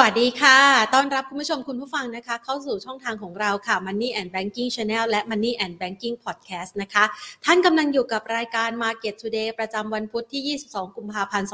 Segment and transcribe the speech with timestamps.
[0.00, 0.58] สวัสดีค่ะ
[0.94, 7.04] ต้อนรับคุณผู้ชมคุณผู้ฟังนะคะ เข้าสู่ช่องทางของเราค่ะ Money and Banking Channel และ Money and Banking Podcast นะคะ
[7.44, 11.48] ท่านกำลังอยู่กับรายการ Market Today ประจำวันพุธที่ 22 กุมภาพันธ์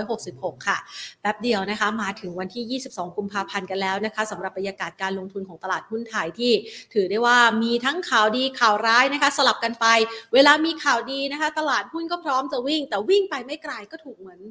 [0.00, 0.78] 2566 ค่ะ
[1.20, 6.52] แป๊บเดียวนะคะ มาถึงวันที่ 22 กุมภาพันธ์กันแล้วนะคะสำหรับบรรยากาศการลงทุนของตลาดหุ้นไทยที่
[6.94, 9.86] ถือได้ว่ามีทั้งข่าวดีข่าวร้ายนะคะ สลับกันไป
[10.34, 14.42] เวลามีข่าวดีนะคะ ตลาดหุ้นก็พร้อมจะวิ่ง แต่วิ่งไปไม่ไกลก็ถูกเหมือน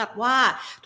[0.00, 0.36] กับว่า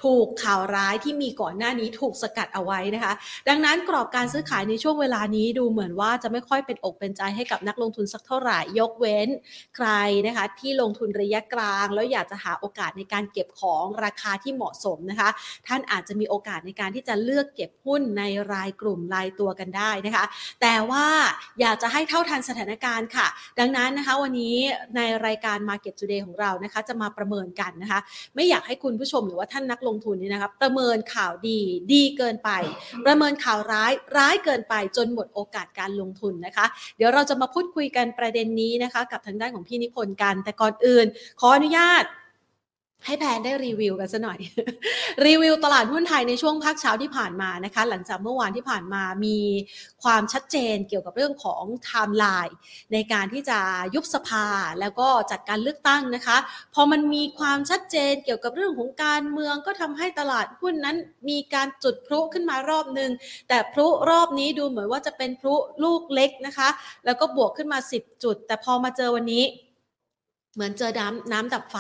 [0.03, 3.13] ถูกข่าวร้ายที่มีก่อนหน้านี้ถูกสกัดเอาไว้นะคะ
[3.49, 9.29] ดังนั้นกรอบการซื้อขายในช่วงเวลานี้ดูเหมือนว่าจะไม่ค่อยเป็นอกเป็นใจให้กับนักลงทุนสักเท่าไหร่ยกเว้น
[9.77, 9.89] ใคร
[10.27, 15.29] นะคะ ที่ลงทุนระยะกลาง แล้วอยากจะหาโอกาสในการเก็บของราคาที่เหมาะสมนะคะ
[15.67, 20.25] ท่านอาจจะมีโอกาสในการที่จะเลือกเก็บหุ้นในรายกลุ่มรายตัวกันได้นะคะ
[20.63, 21.07] แต่ว่า
[21.61, 23.27] อยากจะให้เท่าทันสถานการณ์ค่ะ
[23.59, 24.57] ดังนั้นนะคะวันนี้
[24.97, 28.01] ในรายการ Market Today ของเรานะคะ จะมาประเมินกันนะคะ
[28.35, 31.61] ไม่อยากให้คุณผู้ชมหรือว่าท่านนักลงทุนนี่นะครับประเมินข่าวดี
[31.93, 32.51] ดีเกินไป
[33.07, 36.67] ประเมินข่าวร้ายร้ายเกินไปจนหมดโอกาสการลงทุนนะคะ
[36.97, 41.07] เดี๋ยวเราจะมาพูดคุยกันประเด็นนี้นะคะ กับทางด้านของพี่นิพนธ์กัน แต่ก่อนอื่น
[41.41, 42.05] ขออนุญาต
[43.05, 44.39] ให้แพนได้รีวิวกันซะหน่อย
[45.27, 49.39] รีวิวตลาดหุ้นไทยในช่วงภาคเช้าที่ผ่านมานะคะ หลังจากเมื่อวานที่ผ่านมามี
[50.03, 52.57] ความชัดเจนเกี่ยวกับเรื่องของไทม์ไลน์
[52.93, 53.59] ในการที่จะ
[53.95, 54.47] ยุบสภา
[54.81, 56.37] แล้วก็จัดการเลือกตั้งนะคะ
[56.75, 60.97] พอมันมีความชัดเจนเกี่ยวกับเรื่องของการเมืองก็ทำให้ตลาดหุ้นนั้น
[61.29, 63.11] มีการจุดพลุขึ้นมารอบหนึ่ง
[63.49, 66.69] แต่พลุรอบนี้ดูเหมือนว่าจะเป็นพลุลูกเล็กนะคะ
[67.05, 69.45] แล้วก็บวกขึ้นมา 10 จุด แต่พอมาเจอวันนี้
[70.57, 71.77] เหมือนเจอน้ำน้ำดับไฟ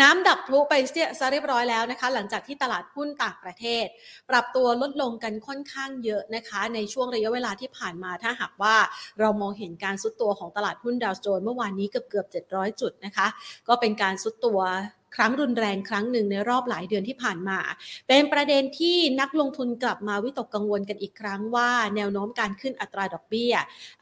[0.00, 3.84] น้ำดับพลุไปเสียซะเรียบร้อยแล้วนะคะ หลังจากที่ตลาดหุ้นต่างประเทศ
[4.30, 8.76] ปรับตัวลดลงกันค่อนข้างเยอะนะคะ ในช่วงระยะเวลาที่ผ่านมาถ้าหากว่า
[9.20, 13.26] เรามองเห็นการซุดตัวของตลาดหุ้นดาวโจนส์เมื่อวานนี้เกือบเกือบ700 จุดนะคะ
[13.68, 14.60] ก็เป็นการซุดตัว
[15.16, 17.58] ครั้งรุนแรงครั้งหนึ่งในรอบหลายเดือนที่ผ่านมา
[18.08, 23.54] เป็นประเด็นที่นักลงทุนกลับมาวิตกกังวลกันอีกครั้งว่า แนวโน้มการขึ้นอัตราดอกเบี้ย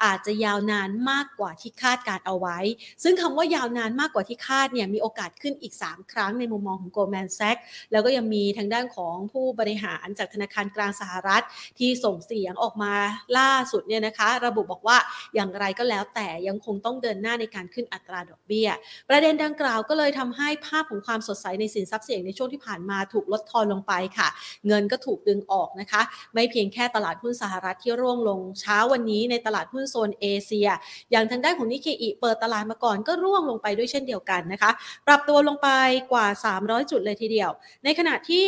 [0.05, 2.59] อาจจะยาวนานมากกว่าที่คาดการเอาไว้
[3.03, 11.45] ซึ่งคำว่ายาวนานมากกว่าที่คาดเนี่ยมีโอกาสขึ้นอีก 3 ครั้งในมุมมองของ Goldman Sachs แล้วก็ยังมีทางด้านของผู้บริหารจากธนาคารกลางสหรัฐ
[11.79, 12.95] ที่ส่งเสียงออกมา
[13.39, 14.99] ล่าสุดเนี่ยนะคะ ระบุบอกว่า
[15.35, 18.69] อย่างไรก็แล้วแต่ยังคงต้องเดินหน้าในการขึ้นอัตราดอกเบี้ย
[19.09, 24.29] ประเด็นดังกล่าวก็เลยทำให้ภาพของความสดใสในสินทรัพย์เสี่ยงในช่วงที่ผ่านมาถูกลดทอนลงไปค่ะ
[24.67, 26.03] เงินก็ถูกดึงออกนะคะ
[26.35, 30.69] ไม่เพียงแค่ตลาดหุ้นสหรัฐที่ร่วงลงเช้าวันนี้ในตลาดหุ้นโซนเอเชีย
[31.11, 34.71] อย่างทางด้านของนิเคอีเปิดตลาดมาก่อนก็ร่วงลงไปด้วยเช่นเดียวกันนะคะ
[35.07, 35.69] ปรับตัวลงไป
[36.13, 36.27] กว่า
[36.61, 37.51] 300 จุดเลยทีเดียว
[37.85, 38.47] ในขณะที่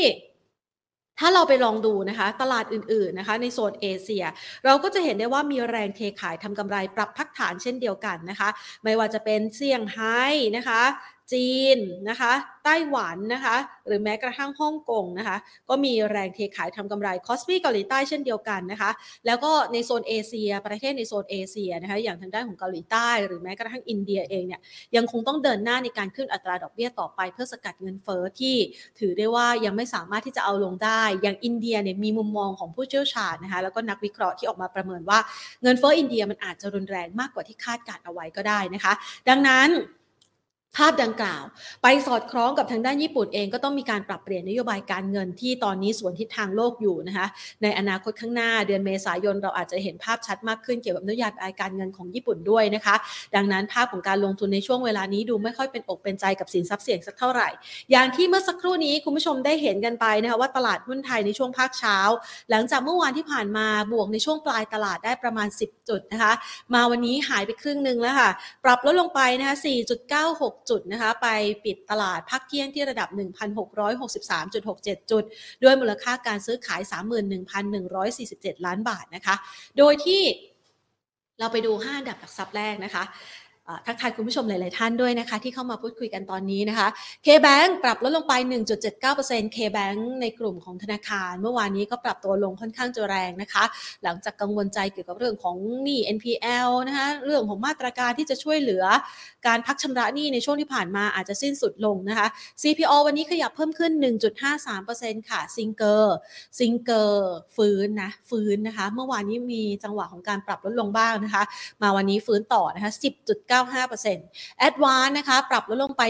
[1.23, 4.25] ถ้าเราไปลองดูนะคะ ตลาดอื่นๆนะคะ ในโซนเอเชีย
[4.65, 8.49] เราก็จะเห็นได้ว่ามีแรงเทขายทำกำไรปรับพักฐานเช่นเดียวกันนะคะ
[8.85, 10.21] ไม่ว่าจะเป็นเซี่ยงไฮ้
[10.57, 10.83] นะคะ
[11.33, 12.33] จีนนะคะ
[12.65, 15.37] ไต้หวันนะคะหรือแม้กระทั่งฮ่องกงนะคะ
[15.69, 18.91] ก็มีแรงเทขายทำกำไร KOSPI เกาหลีใต้เช่นเดียวกันนะคะ
[19.27, 24.61] แล้วก็ในโซนเอเชีย ประเทศในโซนเอเชียนะคะอย่างทางด้านของเกาหลีใต้ หรือแม้กระทั่งอินเดียเองเนี่ย
[24.97, 28.57] ยังคงต้องเดินหน้าในการขึ้นอัตราดอกเบี้ยต่อไป เพื่อสกัดเงินเฟ้อที่
[28.99, 35.19] ถือได้ว่ายังไม่สามารถที่จะเอาลงได้ อย่างอินเดียเนี่ยมีมุมมองของผู้เชี่ยวชาญนะคะแล้วก็นักวิเคราะห์ที่ออกมาประเมินว่า
[35.63, 38.93] เงินเฟ้ออินเดียมันอาจจะรุนแรงมากกว่าที่คาดการเอาไว้ก็ได้นะคะ
[39.29, 39.71] ดังนั้น
[40.77, 41.43] ภาพดังกล่าว
[41.83, 47.27] ไปสอดคล้องกับทางด้านญี่ปุ่นเองก็ต้องมีการปรับเปลี่ยนนโยบายการเงินที่ตอนนี้สวนทิศทางโลกอยู่นะคะ
[47.63, 52.95] ในอนาคตข้างหน้าเดือนเมษายนเราอาจจะเห็นภาพชัดมากขึ้นเกี่ยวกับนโยบายการเงินของญี่ปุ่นด้วยนะคะ
[53.37, 57.49] ดังนั้นภาพของการลงทุนในช่วงเวลานี้ดูไม่ค่อยเป็นอกเป็นใจกับสินทรัพย์เสี่ยงสักเท่าไหร่
[57.91, 61.99] อย่างที่เมื่อสักครู่นี้คุณผู้ชมได้เห็นกันไปนะคะว่าตลาดหุ้นไทยในช่วงภาคเช้า
[62.51, 66.33] หลังจากเมื่อวานที่ผ่านมาบวกในช่วงปลายตลาดได้ประมาณ 10 จุดนะคะ
[66.75, 68.31] มาวันนี้หายไปครึ่งหนึ่งแล้วค่ะ
[68.65, 69.57] ปรับลดลงไปนะคะ
[70.11, 71.29] 4.96 จุดนะคะ ไป
[71.65, 73.09] ปิดตลาดพักเที่ยงที่ระดับ
[73.71, 75.25] 1,663.67 จุด
[75.63, 76.81] ด้วยมูลค่าการซื้อขาย
[77.95, 79.35] 31,147 ล้านบาทนะคะ
[79.79, 80.23] โดยที่
[81.39, 83.05] เราไปดู 5 อันดับหลักทรัพย์แรกนะคะ
[83.87, 86.89] ทักทายคุณผู้ชมหลาย ๆ ท่านด้วยนะคะ ที่เข้ามาพูดคุยกันตอนนี้นะคะ
[87.27, 88.33] K-Bank ปรับลดลงไป
[88.95, 93.65] 1.79% K-Bank ในกลุ่มของธนาคาร เมื่อวานนี้ก็ปรับตัวลงค่อนข้างจะแรงนะคะ
[94.05, 98.85] หลังจากกังวลใจเกี่ยวกับเรื่องของหนี้ NPL นะคะเรื่องของมาตรการที่จะช่วยเหลือ
[99.47, 102.27] การพักชำระหนี้ในช่วงที่ผ่านมาอาจจะสิ้นสุดลงนะคะ
[102.63, 103.93] CPO วันนี้ขยับเพิ่มขึ้น
[104.61, 106.17] 1.53%ค่ะซิงเกอร์
[106.59, 111.43] ซิงเกอร์ฟื้นนะฟื้นนะคะ เมื่อวานนี้มีจังหวะของการปรับลดลงบ้างนะคะ
[111.83, 112.93] มาวันนี้ฟื้นต่อนะคะ
[113.61, 116.03] 1.95% Advance นะคะ ปรับลดลงไป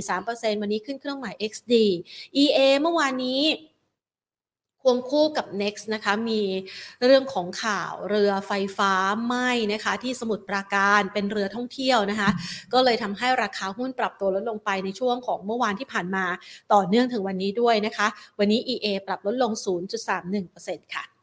[0.00, 1.74] 1.43%วันนี้ขึ้นเครื่องหมาย XD
[2.42, 3.42] EA เมื่อวานนี้
[4.82, 6.40] ควงคู่กับ Next นะคะมี
[7.04, 8.92] เรื่องของข่าวเรือไฟฟ้า
[9.26, 12.30] ไหม้นะคะ ที่สมุทรปราการเป็นเรือท่องเที่ยวนะคะ
[12.72, 16.24] ก็เลยทำให้ราคาหุ้นปรับตัวลดลงไปในช่วงของเมื่อวานที่ผ่านมา
[16.72, 18.06] ต่อเนื่องถึงวันนี้ด้วยนะคะ
[18.38, 19.52] วันนี้ EA ปรับลดลง
[20.22, 21.15] 0.31%ค่ะ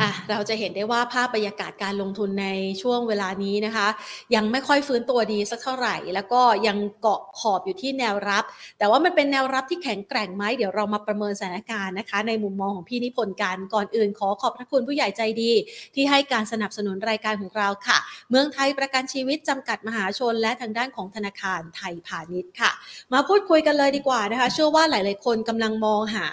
[0.00, 2.48] อะเราจะเห็นได้ว่าภาพบรรยากาศการลงทุนใน
[2.82, 3.88] ช่วงเวลานี้นะคะ
[4.34, 8.44] ยังไม่ค่อยฟื้นตัวดีสักเท่าไหร่ แล้วก็ยังเกาะขอบอยู่ที่แนวรับ
[8.78, 15.52] แต่ว่ามันเป็นแนวรับที่แข็งแกร่งไหมเดี๋ยวเรามาประเมินสถานการณ์นะคะ ในมุมมองของพี่นิพนธ์กันก่อนอื่นขอขอบพระคุณผู้ใหญ่ใจดี
[15.94, 17.98] ที่ให้การสนับสนุนรายการของเราค่ะ
[18.30, 22.70] เมืองไทยประกันชีวิตจำกัดมหาชน และทางด้านของธนาคารไทยพาณิชย์ค่ะ
[23.12, 26.26] มาพูดคุยกันเลยดีกว่านะคะ เชื่อว่าหลาย ๆ คนกำลังมองหา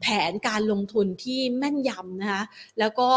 [0.00, 2.42] แผนการลงทุนที่แม่นยำนะคะ
[2.78, 3.12] แล้วก็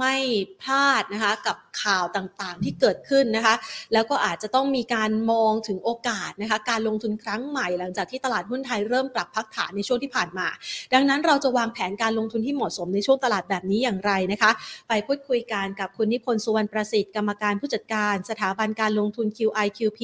[0.00, 0.16] ไม่
[0.62, 3.54] พลาดนะคะกับข่าวต่างๆที่เกิดขึ้นนะคะ
[3.92, 10.46] แล้วก็อาจจะต้องมีการมองถึงโอกาสนะคะ การลงทุนครั้งใหม่หลังจากที่ตลาดหุ้นไทยเริ่มปรับพักฐานในช่วงที่ผ่านมา
[10.94, 14.50] ดังนั้นเราจะวางแผนการลงทุนที่เหมาะสมในช่วงตลาดแบบนี้อย่างไรนะคะ
[14.88, 20.00] ไปพูดคุยกันกับคุณนิพนธ์สุวรรณประสิทธิ์กรรมการผู้จัดการสถาบันการลงทุน QIQP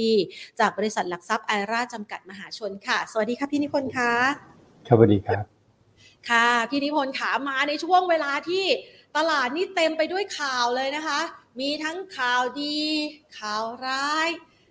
[0.60, 4.12] จากบริษัทหลักทรัพย์ไอราจำกัดมหาชนค่ะ สวัสดีค่ะพี่นิพนธ์ค่ะ
[4.86, 5.44] ครับสวัสดีครับ
[6.30, 8.64] ค่ะพี่นิพนธ์ขามาในช่วงเวลาที่
[9.16, 11.20] ตลาดนี่เต็มไปด้วยข่าวเลยนะคะ
[11.60, 12.78] มีทั้งข่าวดี
[13.38, 14.28] ข่าวร้าย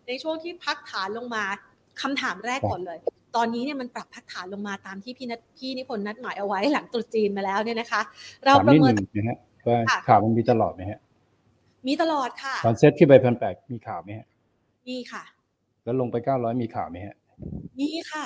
[0.07, 1.43] ในช่วงที่พักฐานลงมา
[2.01, 2.99] คำถามแรกก่อนเลย
[3.35, 8.01] ตอนนี้เนี่ยมันปรับพักฐานลงมาตามที่พี่นัทพี่นิพนธ์นัดหมายเอาไว้หลังตรุษจีนมาแล้วเนี่ยนะคะ
[8.45, 9.37] เราถามประนิดเมิหนนึ่งนะฮะ
[9.67, 10.99] ว่าข่าวมันมีตลอดไหมฮะ
[11.87, 14.27] มีตลอดค่ะ ตอนเซ็ตที่ไปพันแปดมีข่าวไหมฮะ
[14.87, 15.23] มีค่ะ
[15.83, 17.15] แล้วลงไปเก้าร้อยมีข่าวไหมฮะ
[17.79, 18.25] มีค่ะ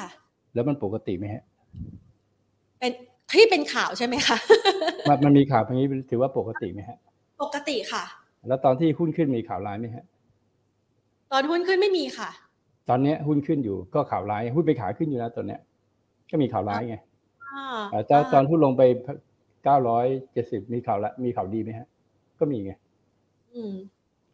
[0.53, 1.43] แล้วมันปกติไหมฮะ
[2.79, 2.91] เป็น
[3.33, 4.37] ที่เป็นข่าวใช่ไหมคะ
[5.09, 6.97] มันมันมีข่าวอย่างนี้ถือว่าปกติไหมฮะ
[7.41, 8.03] ปกติค่ะ
[8.47, 10.03] แล้วตอนที่หุ้นขึ้นมีข่าวร้ายไหมฮะ
[11.31, 12.29] ตอนหุ้นขึ้นไม่มีค่ะ
[12.89, 15.59] ตอนเนี้ยหุ้นขึ้นอยู่ก็ข่าวร้ายหุ้นไปขายขึ้นอยู่นะตอนเนี้ย
[16.31, 16.95] ก็มีข่าวร้ายไง
[17.53, 18.81] อ่าอ่าตอนตอนหุ้นลงไป
[19.63, 21.87] เก้าร้อยเจ็ดสิบมีข่าวละมีข่าวดีไหมฮะ
[22.39, 22.71] ก็มีไง
[23.53, 23.73] อืม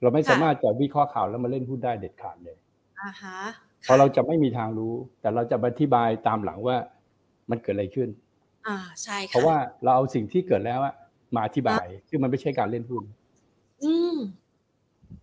[0.02, 2.58] เราไม่ค่ะสามารถจะวิเคราะห์ข่าวแล้วมาเล่นหุ้นได้เด็ดขาดเลย
[3.02, 3.38] อ่าฮะ
[3.84, 6.76] เพราะเราจะไม่มีทางรู้ แต่เราจะอธิบายตามหลังว่า
[7.50, 8.10] มันเกิดอะไรขึ้น
[8.68, 10.94] อ่าใช่ค่ะเพราะว่าเราเอาสิ่งที่เกิดแล้วอะ
[11.36, 13.04] มาอธิบายซึ่งมันไม่ใช่การเล่นหุ้น
[13.84, 14.18] อืม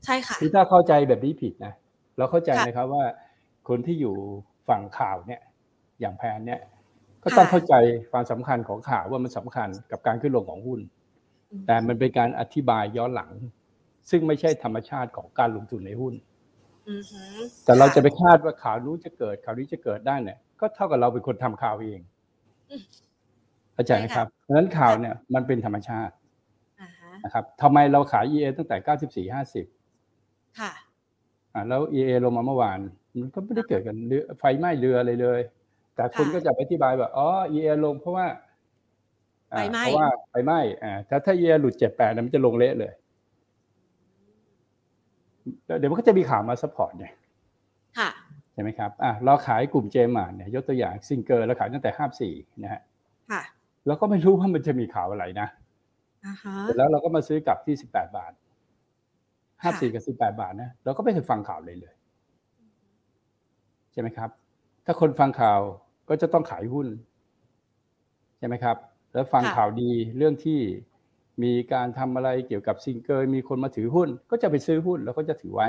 [0.04, 1.72] ใช่ค่ะคือถ้าเข้าใจแบบนี้ผิดนะ
[2.18, 3.04] เราเข้าใจค่ะนะครับว่า
[3.68, 4.14] คนที่อยู่
[4.68, 5.40] ฝั่งข่าวเนี่ย
[6.00, 6.60] อย่างแพนเนี่ย
[7.22, 7.74] ก็ต้องค่ะเข้าใจ
[8.12, 10.80] ความสำคัญของข่าวว่ามันสำคัญกับการขึ้นลงของหุ้น
[11.66, 13.30] แต่มันเป็นการอธิบายย้อนหลัง
[14.10, 16.14] ซึ่งไม่ใช่ธรรมชาติของการลงทุนในหุ้น
[16.88, 17.22] อือฮึ
[17.64, 22.00] แต่เราจะค่ไปคาดว่าข่าวนู้นจะเกิดข่าวนี้จะเกิดได้เนี่ย ก็เท่ากับเราเป็นคนทำข่าวเอง
[22.70, 22.82] อืม
[23.74, 26.14] เข้าใจไหมครับเพราะฉะนั้นข่าวเนี่ยมันเป็นธรรมชาติ
[26.80, 29.34] อ่าฮะนะครับทำไมเราขาย EA ตั้งแต่94
[29.94, 30.72] 50ค่ะ
[31.52, 32.78] อ่าแล้ว EA ลงมาเมื่อวาน
[33.20, 35.40] มันก็ไม่ได้เกิดกันเรือไฟไหม้เรืออะไรเลย
[35.94, 38.26] แต่คนค่ะก็จะไปอธิบายว่าอ๋อ EA ลงเพราะว่า
[39.52, 42.92] อ่าไฟไหม้เพราะว่าไฟไหม้อ่าถ้าถ้า EA หลุด78นะมันจะลงเละเลย
[45.66, 47.06] แล้วเดี๋ยวมันก็จะมีข่าวมา support ไง
[47.98, 48.10] ค่ะ
[48.52, 51.90] ใช่ไหมครับอะเราขายกลุ่ม JMART เนี่ยยกตัวอย่าง Singer เราขายตั้งแต่
[52.26, 52.80] 54นะฮะ
[53.84, 55.48] ค่ะเราก็ไม่รู้ว่ามันจะมีข่าวอะไรนะ
[56.26, 58.32] อ่าฮะเสร็จแล้วเราก็มาซื้อกลับที่18บาท
[59.62, 61.94] ค่ะ54กับ18บาทนะเราก็ไม่เคยฟังข่าวเลยเลย
[63.92, 64.30] ใช่ไหมครับ
[64.86, 65.60] ถ้าคนฟังข่าว
[66.08, 66.88] ก็จะต้องขายหุ้น
[68.38, 68.76] ใช่ไหมครับ
[69.14, 70.60] แล้วฟังค่ะข่าวดีเรื่องที่
[71.42, 75.68] มีการทำอะไรเกี่ยวกับซิงเกิลมีคนมาถือหุ้น ก็จะไปซื้อหุ้นแล้วก็จะถือไว้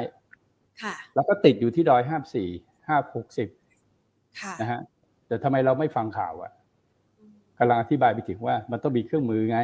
[0.81, 4.81] ค่ะแล้วก็ติดอยู่ที่ดอย54 560ค่ะนะฮะ
[5.27, 6.51] แต่ทำไมเราไม่ฟังข่าวอะ
[7.59, 9.59] กำลังอธิบายไปถึงว่ามันต้องมีเครื่องมือไง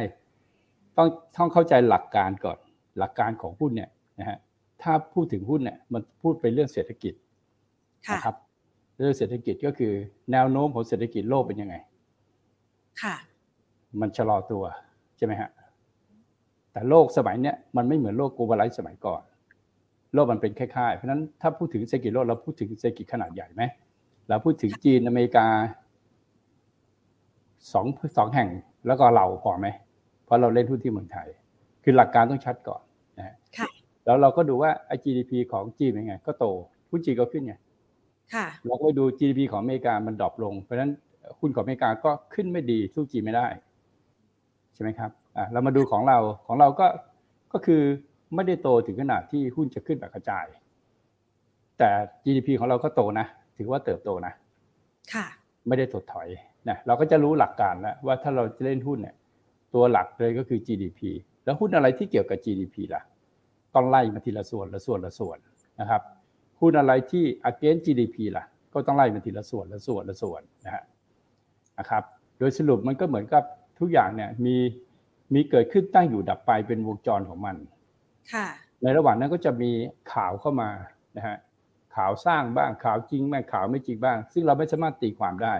[0.96, 2.58] ต้องต้องเข้าใจหลักการก่อน
[2.98, 4.38] หลักการของหุ้นเนี่ยนะฮะ
[4.82, 7.14] ถ้าพูดถึงหุ้นเนี่ยมันพูดไปเรื่องเศรษฐกิจ
[8.06, 8.36] ค่ะนะครับ
[8.98, 9.92] เรื่องเศรษฐกิจก็คือ
[10.32, 11.74] แนวโน้มของเศรษฐกิจโลกเป็นยังไง
[13.02, 13.14] ค่ะ
[14.00, 14.64] มันชะลอตัว
[15.16, 15.50] ใช่ไหมฮะ
[16.72, 19.22] แต่โลกสมัยเนี้ยมันไม่เหมือนโลกโกลบอลไลซ์สมัยก่อน
[20.14, 23.62] โลกมันเป็นคล้ายๆเพราะฉะนั้นถ้าพูดถึงเศรษฐกิจโลกเราพูดถึงเศรษฐกิจขนาดใหญ่ไหม
[24.28, 25.46] เราพูดถึงจีนอเมริกา
[27.72, 28.48] สองสองแห่ง
[28.86, 29.68] แล้วก็เราพอไหม
[30.24, 31.28] เพราะเราเล่นหุ้นที่เมืองไทย
[31.82, 32.82] คือหลักการต้องชัดก่อน
[33.18, 33.68] นะฮะค่ะ
[34.04, 36.44] แล้วเราก็ดูว่าไอ้ GDP ของจีนเป็นไง ก็โต
[36.90, 37.54] หุ้นจีนก็ขึ้นไง
[38.34, 40.92] ค่ะเราก็ไปดู GDP ของอเมริกามันดรอปลง เพราะฉะนั้น
[41.40, 43.46] หุ้นของอเมริกาก็ขึ้นไม่ดีสู้จีนไม่ได้
[44.74, 46.86] ใช่ไหมครับอะเรามาดูของเราของเราก็
[47.52, 47.82] ก็คือ
[48.34, 50.46] ไม่ได้โตถึงขนาดที่หุ้นจะขึ้นแบบกระจาย
[51.78, 51.90] แต่
[52.24, 53.26] GDP ของเราก็โตนะ
[53.56, 54.32] ถือว่าเติบโตนะ
[55.14, 55.26] ค่ะ
[55.68, 56.28] ไม่ได้ถดถอย
[56.68, 59.14] นะเราก็จะรู้หลักการแล้วว่าถ้าเราจะเล่นหุ้นเนี่ย
[59.74, 61.00] ตัวหลักเลยก็คือ GDP
[61.44, 63.02] แล้วหุ้นอะไรที่เกี่ยวกับ GDP ล่ะ
[63.74, 65.38] ต้องไล่มาทีละส่วนละส่วนละส่วน
[65.80, 66.02] นะครับ
[66.60, 70.82] หุ้นอะไรที่ against GDP ล่ะ ก็ต้องไล่มาทีละส่วนละส่วนละส่วนนะฮะ
[71.78, 72.02] นะครับ
[72.38, 73.42] โดยสรุปมันก็เหมือนกับ
[73.78, 74.56] ทุกอย่างเนี่ยมี
[75.34, 77.56] มีเกิดขึ้นตั้งอยู่ดับไปเป็นวงจรของมัน
[78.32, 78.46] ค่ะ
[78.82, 79.70] ในระหว่างนั้นก็จะมี
[80.12, 80.70] ข่าวเข้ามา
[81.16, 81.36] นะฮะ
[81.96, 85.54] ข่าวสร้างบ้างข่าวจริงบ้างข่าวไม่จริงบ้าง ซึ่งเราไม่สามารถตีความได้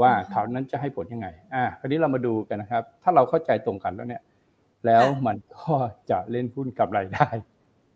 [0.00, 4.22] ว่าอือฮึข่าวนั้นจะให้ผลยังไง อะคราวนี้เรามาดูกันนะครับ ถ้าเราเข้าใจตรงกันแล้วเนี่ย
[4.86, 5.74] แล้วค่ะมันก็
[6.10, 7.28] จะเล่นหุ้นกำไรได้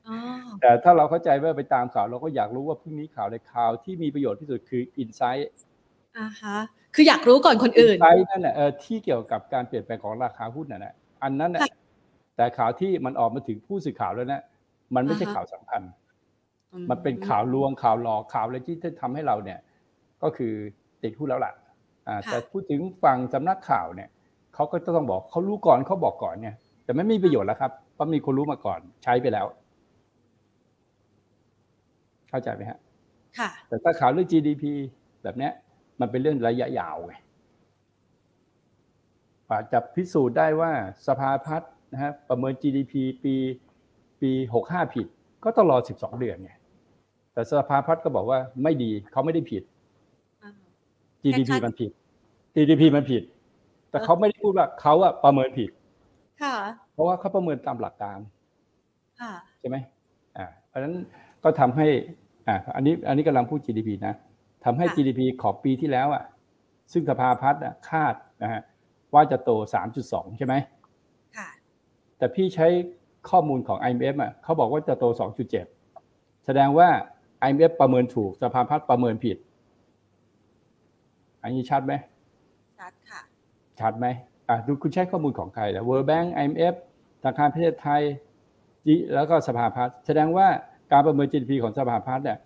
[0.09, 0.17] อ๋อ
[0.61, 5.51] แต่ถ้าเราเข้าใจว่าไปตามข่าว เราก็อยากรู้ว่าพรุ่งนี้ข่าวในข่าวที่มีประโยชน์ที่สุดคืออินไซต์
[6.19, 6.59] อ่าฮะ
[6.95, 11.77] คืออยากรู้ก่อนคนอื่นไซต์นั่นน่ะเออที่เกี่ยวกับการเปลี่ยนแปลงของราคาหุ้นน่ะนะอันนั้นน่ะค่ะ
[12.37, 14.43] แต่ข่าวที่มันออกมาถึงผู้สื่อข่าวแล้วนะ
[14.95, 15.83] มันไม่ใช่อ่าฮะข่าวสำคัญ
[16.73, 19.59] อืมันเป็นข่าวลวงข่าวหลอกข่าวอะไรที่ทำให้เราเนี่ย
[20.23, 20.53] ก็คือ
[21.03, 21.66] ติดหุ้นแล้วล่ะอ่าค่ะ
[22.31, 24.09] แต่พูดถึงฝั่งสำนักข่าวเนี่ย
[24.55, 29.47] เขาก็จะต้องบอกเขารู้ก่อนเขาบอกก่อนเนี่ย แต่ไม่มีประโยชน์แล้วครับเพราะมีคนรู้มาก่อนใช้ไปแล้ว
[32.31, 32.79] เข้าใจไหมฮะ
[33.39, 34.65] ค่ะ แต่ถ้าข่าวเรื่อง GDP
[35.23, 35.53] แบบเนี้ย
[36.01, 37.15] มันเป็นเรื่องระยะยาวไง
[39.47, 40.73] กว่าจะพิสูจน์ได้ว่า
[41.07, 42.95] สภาพัฒน์นะฮะประเมิน GDP
[43.25, 43.35] ปี
[44.21, 44.31] ปี
[44.65, 45.07] 65ผิด
[45.45, 46.53] ก็ต้องรอ12เดือนไง
[47.33, 49.76] แต่สภาพัฒน์ก็บอกว่าไม่ดีเขาไม่ได้ผิดอ่า
[51.23, 51.91] GDP คล้ายๆมันผิด
[52.55, 53.23] GDP มันผิด
[53.91, 55.71] แต่เขาไม่ได้พูดว่าเขาอะประเมินผิด
[56.43, 56.57] ค่ะ
[56.93, 58.19] เพราะว่าเขาประเมินตามหลักการ
[59.21, 59.77] ค่ะใช่ไหม
[60.37, 60.95] อ่า เพราะฉะนั้น
[61.45, 61.87] ก็ทำให้
[62.49, 64.15] อ่า อันนี้ อันนี้กำลังพูด GDP นะ
[64.65, 66.25] ทำให้ค่ะ GDP ของปีที่แล้วอะ
[66.93, 68.63] ซึ่งสภาพัฒน์อะคาดนะฮะ
[69.15, 69.51] ว่าจะโต
[69.95, 70.55] 3.2 ใช่ไหม
[71.37, 71.49] ค่ะ
[72.19, 72.67] แต่พี่ใช้
[73.31, 75.05] ข้อมูลของ IMF อะเขาบอกว่าจะโต
[75.75, 76.89] 2.7 แสดงว่า
[77.47, 79.37] IMF ประเมินถูกสภาพัฒน์ประเมินผิด
[81.47, 81.95] อันนี้ชัดไหม
[82.81, 83.21] ชัดค่ะ
[83.81, 84.07] ชัดไหม
[84.49, 86.75] อะดูคุณใช้ข้อมูลของใครล่ะ World Bank IMF
[87.23, 88.03] ธนาคารประเทศไทย
[88.87, 90.47] G แล้วก็สภาพัฒน์แสดงว่า
[90.93, 92.39] การประเมิน GDP ของสภาพัฒน์เนี่ย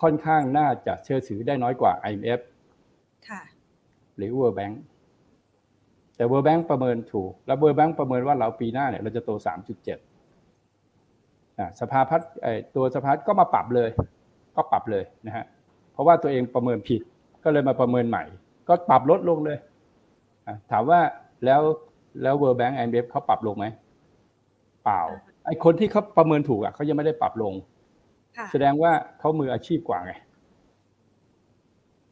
[0.00, 2.40] ค่อนข้างน่าจะเชื่อถือได้น้อยกว่า IMF
[3.28, 3.40] ค่ะ
[4.16, 4.74] หรือ World Bank
[6.16, 13.90] แต่ World Bank ประเมินถูก แล้ว World Bank ประเมินว่าเราปีหน้าเนี่ยเราจะโต 3.7อะสภาพัฒน์ไอ้ตัวสภาพัฒน์ก็มาปรับเลย
[14.56, 15.44] ก็ปรับเลยนะฮะ
[15.92, 17.02] เพราะว่าตัวเองประเมินผิด
[17.44, 18.24] ก็เลยมาประเมินใหม่
[18.68, 19.58] ก็ปรับลดลงเลย
[20.46, 21.00] อะถามว่า
[21.44, 21.60] แล้ว
[22.22, 23.66] แล้ว World Bank IMF เขาปรับลงไหม
[24.84, 25.02] เปล่า
[25.46, 27.54] ไอ้คนที่เขาประเมินถูกอะเขายังไม่ได้ปรับลง
[28.36, 30.12] ค่ะแสดงว่าเขามืออาชีพกว่าไง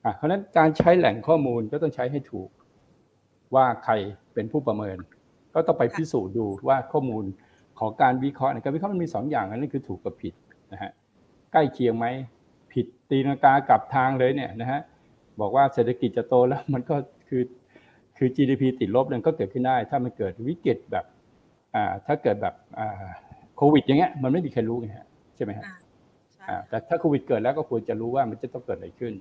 [0.04, 2.48] อะเพราะฉะนั้นการใช้แหล่งข้อมูลก็ต้องใช้ให้ถูก
[3.54, 3.92] ว่าใคร
[4.34, 4.96] เป็นผู้ประเมิน
[5.54, 7.24] ก็ต้องไปพิสูจน์ดูว่าข้อมูล
[7.78, 10.34] ของการวิเคราะห์เนี่ยการวิเคราะห์มันมีสองอย่างอันนี้คือถูกกับผิด
[10.72, 10.90] นะฮะ
[11.52, 12.06] ใกล้เคียงไหม
[12.72, 14.80] ผิดตีนากากลับทางเลยเนี่ยนะฮะ
[15.40, 16.96] บอกว่าเศรษฐกิจจะโตแล้วมันก็
[17.28, 17.42] คือ
[18.16, 21.04] คือ GDP ติดลบเนี่ยก็เกิดขึ้นได้ ถ้ามันเกิดวิกฤตแบบ
[21.74, 22.88] อ่าถ้าเกิดแบบอ่า
[23.56, 25.76] โควิด อย่างเงี้ยมันไม่มีใครรู้ไงฮะใช่ไหมฮะอ่า
[26.34, 29.14] ใช่อ่าแต่ถ้าโควิดเกิดแล้วก็ควรจะรู้ว่ามันจะต้องเกิดอะไรขึ้น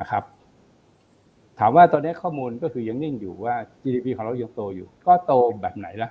[0.00, 0.24] นะครับ
[1.58, 6.10] ถามว่าตอนนี้ข้อมูลก็คือยังนิ่งอยู่ว่า GDP ของเรายังโตอยู่ ก็โตแบบไหนล่ะ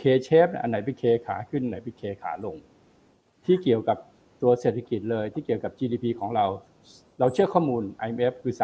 [0.00, 2.56] K shape อันไหนเป็น K ขาขึ้นอันไหนเป็น K ขาลง
[3.44, 3.98] ที่เกี่ยวกับ
[4.42, 6.46] ตัวเศรษฐกิจเลยที่เกี่ยวกับ GDP ของเรา
[7.18, 8.54] เราเชื่อข้อมูล IMF คือ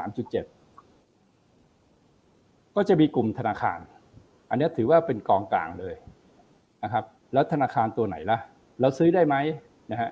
[1.13, 3.79] 3.7 ก็จะมีกลุ่มธนาคาร
[4.51, 5.95] อันนี้ถือว่าเป็นกองกลางเลย
[6.85, 8.39] นะครับ แล้วธนาคารตัวไหนล่ะ
[8.81, 9.37] เราซื้อได้ไหม
[9.93, 10.11] นะฮะ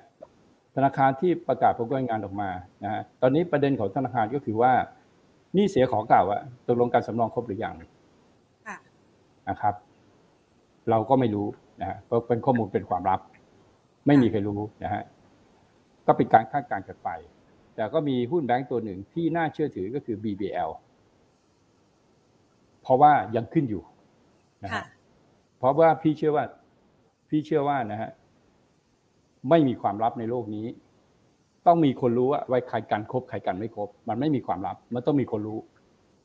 [0.75, 2.49] ธนาคารที่ประกาศผลการงานออกมา
[2.83, 4.73] นะฮะตอนนี้ประเด็นของธนาคารก็คือว่า
[5.53, 7.75] หนี่เสียของเก่าอะตกลงการสำรองครบหรือยัง
[8.67, 8.77] ค่ะ
[9.49, 9.75] นะครับ
[10.89, 11.47] เราก็ไม่รู้
[11.81, 13.19] นะฮะเพราะเป็นข้อมูลเป็นความลับ
[14.07, 15.03] ไม่มีใครรู้นะฮะ
[16.07, 17.09] ก็เป็นการคาดการณ์กันไป
[17.75, 20.71] แต่ก็มีหุ้นแบงก์ตัวหนึ่งที่น่าเชื่อถือก็คือ BBL
[22.81, 23.83] เพราะว่ายังขึ้นอยู่
[24.63, 24.85] นะค่ะฮะ
[25.57, 26.45] เพราะว่าพี่เชื่อว่า
[27.29, 28.11] พี่เชื่อว่านะฮะ
[29.49, 30.67] ไม่มีความลับในโลกนี้
[31.67, 35.59] ต้องมีคนรู้ว่าไว้ใครกันครบใครกันไม่ครบ มันไม่มีความลับ มันต้องมีคนรู้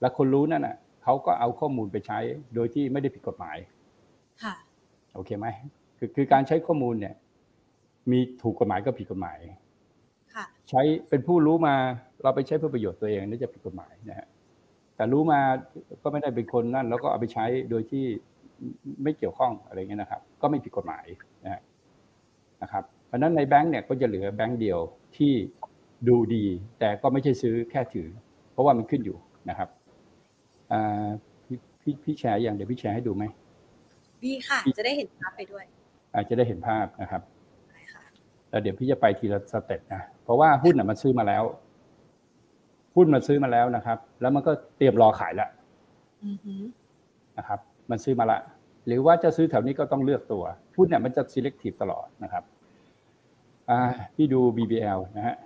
[0.00, 2.18] และคนรู้นั่นน่ะเขาก็เอาข้อมูลไปใช้
[2.54, 3.56] โดยที่ไม่ได้ผิดกฎหมาย
[4.42, 4.54] ค่ะ
[5.14, 5.46] โอเคไหม
[5.98, 7.14] คือคือการใช้ข้อมูลเนี่ย
[8.10, 9.61] มีถูกกฎหมายก็ผิดกฎหมายค่ะ
[10.70, 11.74] ใช้เป็นผู้รู้มา
[12.22, 14.26] เราไปใช้เพื่อประโยชน์ตัวเองนี่จะผิดกฎหมายนะฮะ
[14.96, 15.40] แต่รู้มา
[16.02, 18.04] ก็ไม่ได้เป็นคนนั่น แล้วก็เอาไปใช้โดยที่
[19.02, 21.06] ไม่เกี่ยวข้องอะไรเงี้ยนะครับ ก็ไม่ผิดกฎหมาย
[21.44, 21.60] นะฮะ
[22.62, 24.78] นะครับ เพราะฉะนั้นในแบงก์เนี่ยก็จะเหลือแบงก์เดียว
[25.16, 25.32] ที่
[26.08, 26.44] ดูดี
[26.78, 28.08] แต่ก็ไม่ใช่ซื้อแค่ถือ
[28.52, 29.16] เพราะว่ามันขึ้นอยู่
[29.48, 29.68] นะครับ
[30.72, 31.06] อ่า
[31.46, 33.24] พี่พี่พี่แชร์อย่างเดี๋ยวพี่แชร์ให้ดูไหม
[34.24, 35.64] ดีค่ะ จะได้เห็นภาพไปด้วย
[36.14, 37.22] อาจจะได้เห็นภาพนะครับ
[37.70, 38.02] ได้ค่ะ
[38.50, 41.44] แล้วเดี๋ยวพี่จะไปทีละสเต็ปนะ เพราะว่าหุ้นน่ะมันซื้อมาแล้ว
[42.96, 45.50] หุ้นมันซื้อมาแล้วนะครับ แล้วมันก็เตรียมรอขายแล้ว
[46.24, 46.62] อือหือ
[47.38, 47.60] นะครับ
[47.90, 48.38] มันซื้อมาละ
[48.86, 50.44] หรือว่าจะซื้อแถวนี้ก็ต้องเลือกตัว
[50.76, 52.44] หุ้นเนี่ยมันจะ selective ตลอดนะครับ
[53.70, 53.80] อ่า
[54.14, 55.36] พี่ดู BBL นะฮะ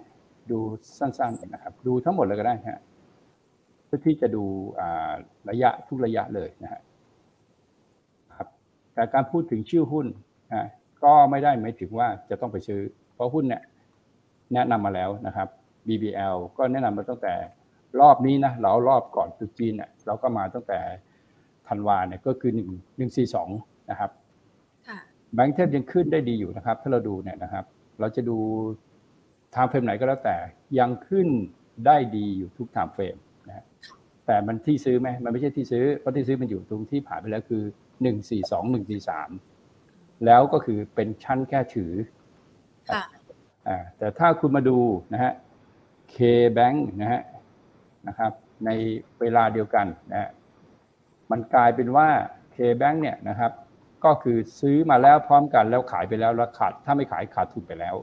[0.50, 0.58] ดู
[0.98, 2.80] สั้นๆนะครับ ดูทั้งหมดเลยก็ได้ฮะ
[3.84, 4.44] เพื่อที่จะดู
[5.50, 6.80] ระยะทุกระยะเลยนะฮะ
[8.36, 8.48] ครับ
[8.94, 10.06] แต่การพูดถึงชื่อหุ้น
[11.04, 12.80] ก็ไม่ได้หมายถึงว่าจะต้องไปซื้อ
[13.14, 13.62] เพราะหุ้นเนี่ย
[14.52, 15.48] แนะนำมาแล้วนะครับ
[15.88, 17.34] BBL ก็แนะนำมาตั้งแต่
[18.00, 20.78] รอบนี้นะเรารอบก่อนตุจีนเนี่ยเราก็มาตั้งแต่
[21.68, 23.48] ธันวาเนี่ยก็คือหนึ่งหนึ่งสี่สอง
[23.90, 24.10] นะครับ
[25.34, 27.64] แบงค์เทพยังขึ้นได้ดีอยู่นะครับ ถ้าเราดูเนี่ยนะครับ
[28.00, 28.38] เราจะดู
[29.54, 30.36] ทางเฟรมไหนก็แล้วแต่
[30.78, 31.28] ยังขึ้น
[31.86, 33.16] ได้ดีอยู่ทุกทางเฟรม
[33.48, 33.64] นะ
[34.26, 37.62] แต่มันที่ซื้อไหมมันไม่ใช่ที่ซื้อเพราะที่ซื้อมันอยู่ตรงที่ผ่านไปแล้วคือ
[38.02, 39.30] หนึ่งสี่สองหนึ่งสี่สาม
[40.26, 41.92] แล้วก็คือเป็นชั้นแค่ถือ
[42.92, 43.02] อ่า
[43.98, 44.78] แต่ถ้าคุณมาดู
[45.12, 45.32] นะฮะ
[46.14, 47.22] K-Bank นะฮะ
[48.08, 48.32] นะครับ
[48.66, 48.70] ใน
[49.20, 50.30] เวลาเดียวกันนะฮะ
[51.30, 52.08] มันกลายเป็นว่า
[52.54, 53.52] K-Bank เนี่ยนะครับ
[54.04, 57.94] ก็คือซื้อมาแล้วพร้อมกันแล้วขายไปแล้วแล้วขาดถ้าไม่ขายขาดทุนไปแล้ว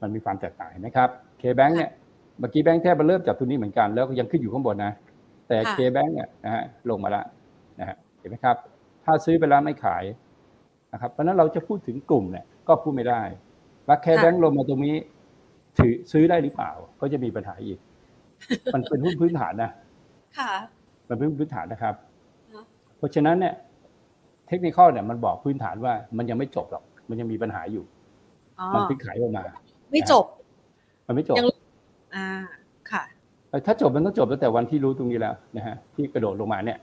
[0.00, 1.08] มันมีความแตกต่างนะครับ
[1.40, 1.90] K-Bank เนี่ย
[2.38, 4.92] เมื่อกี้แบงค์แทบมันเริ่มจากตัวนี้เหมือนกัน แล้วก็ยังขึ้นอยู่ข้างบนนะ
[5.48, 7.26] แต่ K-Bank เนี่ยนะฮะลงมาแล้ว
[7.80, 8.56] นะฮะเห็นไหมครับ
[9.04, 10.04] ถ้าซื้อไปแล้วไม่ขาย
[10.92, 13.22] นะครับเพราะนั้นเราจะพูดถึงกลุ่มเนี่ยก็พูดไม่ได้
[13.86, 14.96] ว่าแค่แบงค์ลงมาตรงนี้
[15.78, 17.78] ถือซื้อได้หรือเปล่า ก็จะมีปัญหาอีก
[18.74, 19.70] มันเป็นหุ้นพื้นฐานนะ
[20.38, 20.52] ค่ะ
[21.08, 21.94] มันเป็นพื้นฐานนะครับ
[22.96, 23.54] เพราะฉะนั้นเนี่ย
[24.48, 27.84] เทคนิคเนี่ยมันบอกพื้นฐานว่า มันยังไม่จบหรอก มันยังมีปัญหาอยู่
[28.74, 29.44] มันพิ่งขายออกมา
[29.92, 30.24] ไม่จบ
[31.06, 31.36] มันไม่จบ
[32.14, 32.26] อ่า
[32.90, 33.02] ค่ะ
[33.66, 36.78] ถ้าจบมันต้องจบตั้งแต่วันที่รู้ตรงนี้แล้วนะฮะที่กระโดดลงมาเนี่ย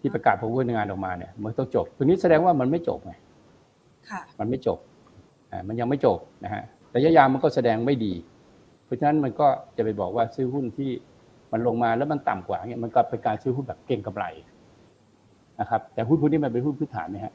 [0.00, 3.12] ที่ประกาศผลงานออกมาเนี่ย มันต้องจบตรงนี้แสดงว่ามันไม่จบไง
[4.10, 4.89] ค่ะมันไม่จบอ่า
[5.68, 6.62] มันยังไม่จบนะฮะ
[6.94, 8.12] ระยะยาวมันก็แสดงไม่ดี
[8.84, 10.90] เพราะฉะนั้นมันก็จะไปบอกว่าซื้อหุ้นที่
[11.52, 14.24] มันลงมาแล้วมันต่ำกว่าเนี่ยมันก็เป็นการซื้อหุ้นแบบเก่งกำไร
[15.60, 17.32] นะครับแต่หุ้นพวกนี้มันเป็นหุ้นพื้นฐานนะฮะ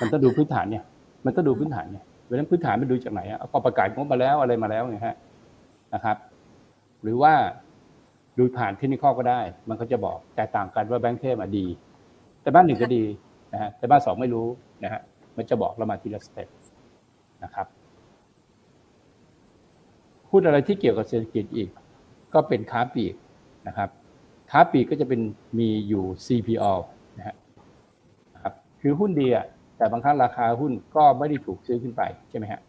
[0.00, 0.84] มันต้องดูพื้นฐานเนี่ย
[1.24, 5.16] มันต้องดูพื้นฐานเนี่ยเวลาพื้นฐานมันดูจากไหนอะก็ประกาศงบมาแล้วอะไรมาแล้วไงฮะ
[5.94, 6.16] นะครับ
[7.02, 7.32] หรือว่า
[8.38, 11.66] ดูผ่านเทคนิคก็ได้ มันก็จะบอกแตกต่างกันว่าแบงค์เทพดี
[12.42, 13.04] แต่บ้านหนึ่งก็ดี
[13.52, 14.46] นะฮะแต่บ้านสองไม่รู้
[14.84, 15.00] นะฮะ
[15.38, 16.48] มันจะบอกเรามาทีละสเต็ป
[17.44, 17.66] นะครับ
[20.30, 21.70] หุ้นอะไรที่เกี่ยวกับเศรษฐกิจอีก
[22.34, 23.14] ก็เป็นค้าปลีก
[23.68, 23.88] นะครับ
[24.50, 25.20] ค้าปลีกก็จะเป็น
[25.58, 26.72] มีอยู่ CPO
[27.18, 27.36] นะฮะ
[28.42, 29.46] ครับคือหุ้นดีอะ
[29.76, 32.60] แต่บางครั้งราคาหุ้นก็ไม่ได้ถูกซื้อขึ้นไปใช่ไหมฮะ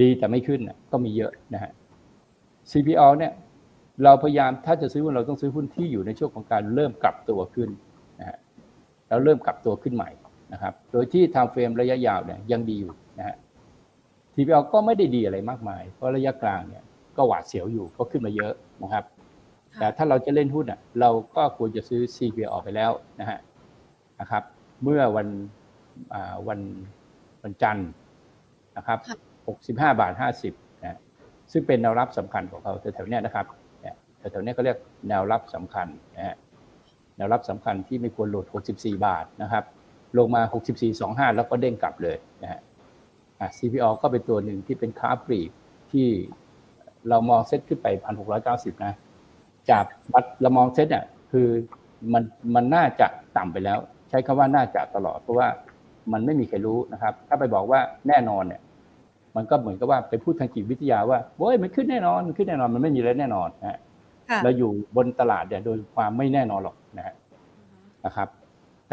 [0.00, 0.60] ดีแต่ไม่ขึ้น
[0.92, 1.70] ก็มีเยอะนะฮะ
[2.70, 3.32] CPO เนี่ย
[4.04, 7.70] เราพยายามถ้าจะซื้อหุ้นเราต้องซื้อหุ้นที่อยู่ในช่วงของการเริ่มกลับตัวขึ้น
[8.20, 8.38] นะฮะ
[9.08, 10.10] แล้วเริ่มกลับตัวขึ้นใหม่
[10.52, 13.36] นะครับ โดยที่ทางเฟรมระยะยาวเนี่ยยังดีอยู่นะฮะ
[14.34, 16.82] TPL ก็ไม่ได้ดีอะไรมากมาย เพราะระยะกลางเนี่ย
[17.16, 19.04] ก็หวาดเสียวอยู่ก็ขึ้นมาเยอะนะครับ
[19.78, 23.38] แต่ถ้าเราจะเล่นหุ้นอะเราก็ควรจะซื้อ CPL ไปแล้วนะฮะ
[24.20, 24.42] นะครับ
[24.82, 25.28] เมื่อวัน
[26.48, 26.60] วัน
[27.42, 27.88] วันจันทร์
[28.76, 28.98] นะครับ
[29.44, 30.12] 65 บาท
[30.46, 30.98] 50นะ
[31.52, 33.46] ซึ่งเป็นแนวรับสำคัญของเขาแถวๆนี้นะครับ
[34.18, 35.86] แถวๆนี้เขาเรียกแนวรับสำคัญ
[36.16, 36.36] นะฮะ
[37.16, 39.64] แนวรับสำคัญที่ไม่ควรหลุด 64 บาทนะครับ
[40.18, 40.42] ลงมา
[40.90, 42.60] 64.25 แล้วก็เด้งกลับเลยนะฮะ
[43.56, 45.50] CPO ก็เป็นตัวหนึ่งที่เป็นค้าปลีก
[45.92, 46.08] ที่
[47.08, 47.86] เรามองเซ็ตขึ้นไป
[48.36, 48.94] 1,690 นะ
[49.70, 51.48] จากบัตรเรามองเซ็ตเนี่ยคือ
[52.12, 52.22] มัน
[52.54, 55.48] มันน่าจะต่ำไปแล้ว ใช้คำว่าน่าจะตลอด เพราะว่า
[56.12, 58.60] มันไม่มีใครรู้นะครับ ถ้าไปบอกว่าแน่นอนเนี่ย
[59.36, 63.78] มันก็เหมือนกับว่าไปพูดทางจิตวิทยาว่าโอ้ยมันขึ้นแน่นอนมันขึ้นแน่นอนมันไม่มีอะไรแน่นอนนะฮะ
[64.44, 67.14] เราอยู่บนตลาดเนี่ยโดยความไม่แน่นอนหรอกนะฮะ
[68.06, 68.28] นะครับ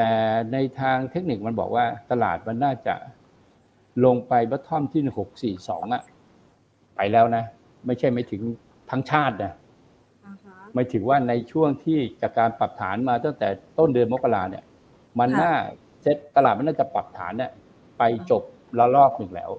[0.01, 0.13] แต่
[0.53, 2.95] ในทางเทคนิคมันบอกว่าตลาดมันน่าจะ
[4.05, 6.03] ลงไปบัตทอมที่หกสี่สองอะ
[6.95, 7.43] ไปแล้วนะ
[7.85, 8.41] ไม่ใช่ไม่ถึง
[8.89, 9.53] ทั้งชาตินะ
[10.73, 14.65] ไม่ถึงว่าในช่วงที่จากการปรับฐานมาตั้งแต่ต้นเดือนมกราเนี่ย
[15.19, 15.53] มันน่า
[16.01, 17.51] เซ็ตตลาดมันน่าจะปรับฐานเนี่ย
[17.97, 18.43] ไปจบ
[18.79, 19.51] ละลอกหนึ่งแล้ว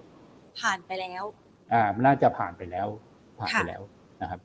[0.60, 1.24] ผ่านไปแล้ว
[1.72, 2.88] อ่ามันน่าจะผ่านไปแล้ว
[3.38, 3.82] ผ่านไปแล้ว
[4.20, 4.40] นะครับ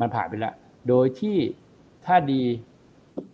[0.00, 0.54] มันผ่านไปแล้ว
[0.88, 1.36] โดยที่
[2.06, 2.42] ถ้าดี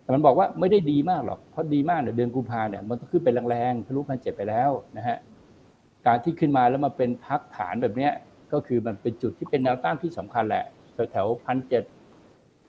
[0.03, 5.17] แต่มันบอกว่าไม่ได้ดีมากหรอกเพราะดีมากเนี่ยเดือนกุมภาเนี่ยมันต้องขึ้นไปแรงๆทะลุพันเจ็ดไปแล้วนะฮะ
[6.05, 8.11] การที่ขึ้นมาแล้วมาเป็นพักฐานแบบเนี้ย
[8.53, 10.65] ก็คือมันเป็นจุดที่เป็นแนวต้านที่สำคัญแหละ
[11.11, 11.83] แถวพันเจ็ด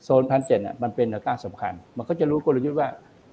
[0.04, 2.88] โซนพันเจ็ดเนี่ยมันเป็นแนวต้านสำคัญ มันก็จะรู้กลยุทธ์ว่า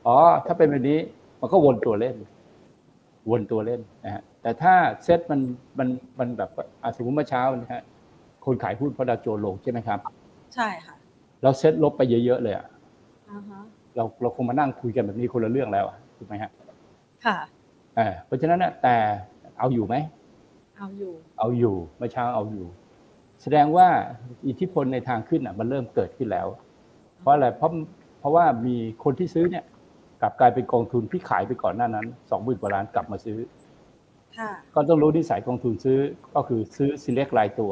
[0.06, 1.00] อ๋อถ้าเป็นแบบนี้
[1.42, 2.16] มันก็วนตัวเล่น
[3.30, 5.40] วนตัวเล่นนะฮะแต่ถ้าเซ็ตมัน
[5.80, 5.88] มัน
[6.20, 6.50] มันแบบ
[6.96, 7.84] สมมติเมื่อเช้านะฮะ
[8.46, 10.00] คนขายหุ้นพอดาวโจนลงใช่ไหมครับ
[10.56, 10.96] ใช่ค่ะ
[11.44, 12.66] เราเซ็ตลบไปเยอะๆเลยอะ
[13.96, 15.86] เราเราคงมานั่งคุยกันแบบนี้คนละเรื่องแล้ว
[16.18, 16.52] ถูกไหมฮะ
[17.26, 17.38] ค่ะ
[18.26, 18.96] เพราะฉะนั้นเนี่ยแต่
[19.60, 19.96] เอาอยู่ไหม
[20.78, 22.66] เอาอยู่ เอาอยู่เมื่อเช้าเอาอยู่
[23.42, 23.88] แสดงว่า
[24.48, 26.48] อิทธิพลในทางขึ้นอะ มันเริ่มเกิดขึ้นแล้ว
[27.20, 27.72] เพราะอะไรเพราะ
[28.20, 29.64] เพราะว่ามีคนที่ซื้อเนี่ย
[30.22, 33.38] กลับกลายเป็นกองทุนที่ขายไปก่อนหน้านั้นสองหมื่นกว่าล้านกลับมาซื้อ
[34.74, 35.98] ก็ต้องรู้นิสัยกองทุนซื้อ
[36.36, 37.72] ก็คือซื้อ select รายตัว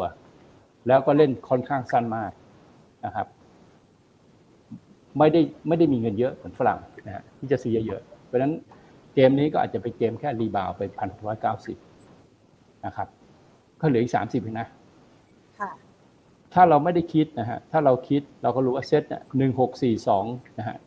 [0.88, 2.32] แล้วก็เล่นค่อนข้างสั้นมาก
[3.06, 3.28] นะครับ
[5.20, 8.54] ไม่ได้ไม่ได้มีเงินเยอะเหมือนฝรั่งนะฮะที่จะซื้อเยอะๆเพราะฉะนั้น
[9.16, 11.78] เกมนี้ก็อาจจะเป็นเกมแค่รีบาวไปพันร้อยเก้าสิบ
[12.86, 13.08] นะครับ
[13.82, 14.68] ก็เหลืออีกสามสิบนะ
[15.60, 15.72] ค่ะ
[16.54, 20.26] ถ้าเราไม่ได้คิดนะฮะถ้าเราคิดเราก็รู้ว่าเซ็ตเนี่ยหนึ่งหกสี่สอง
[20.60, 20.78] นะฮะ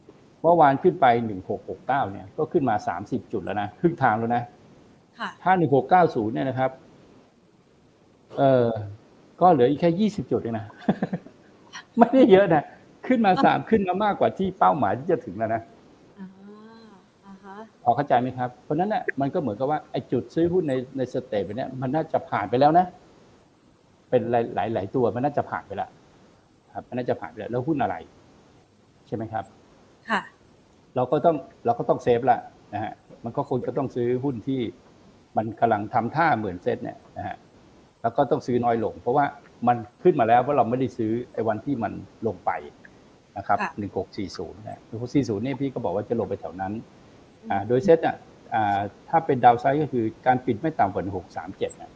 [0.42, 4.42] เมื่อวานขึ้นไปหนึ่งหกหกเก้าเนี่ยก็ขึ้นมาสามสิบจุดแล้วนะครึ่งทางแล้วนะ
[5.18, 6.70] ค่ะถ้าหนึ่งหกเก้าศูนย์เนี่ยนะครับ
[8.38, 8.66] เออ
[9.40, 10.66] ก็เหลืออีกแค่ยี่สิบจุดเองนะ
[11.98, 12.64] ไม่ได้เยอะนะ
[13.08, 15.62] ขึ้นมาสามขึ้นมามากกว่าที่เป้าหมายที่จะถึงแล้วนะ
[16.18, 16.28] อ่า
[17.26, 22.86] อ่าฮะพอเข้าใจไหมครับ เพราะฉะนั้นเนี่ยมันก็เหมือนกับว่าไอ้จุดซื้อหุ้นในใน stage แบบเนี้ยมันน่าจะผ่านไปแล้วนะ
[24.10, 25.90] เป็นหลายหลายหลายตัวมันน่าจะผ่านไปแล้ว
[26.74, 27.96] ครับ มันน่าจะผ่านไปแล้วแล้วหุ้นอะไร
[29.06, 29.44] ใช่ไหมครับ
[30.08, 30.20] ค่ะ
[30.96, 32.38] เราก็ต้องเราก็ต้อง safe ละ
[32.74, 32.92] นะฮะ
[33.24, 34.60] มันก็คงจะต้องซื้อหุ้นที่
[35.36, 37.36] มันกำลังทำท่าเหมือนเซ็ตเนี่ยนะฮะ
[38.02, 39.24] แล้วก็ต้องซื้อน้อยลง เพราะว่า
[39.68, 41.92] มันขึ้นมาแล้วเพราะเราไม่ได้ซื้อไอ้วันที่มัน
[42.26, 42.50] ลงไป
[43.38, 46.72] นะครับค่ะหนึ่งหกสี่ศูนย์นะหนึ่งหกสี่ศูนย์เนี่ยพี่ก็บอกว่าจะลงไปแถวนั้น
[47.50, 48.16] อ่าโดยเซตอะ
[48.54, 51.92] อ่าถ้าเป็นดาวไซด์ก็คือการปิดไม่ต่ำกว่าหกสามเจ็ดนะ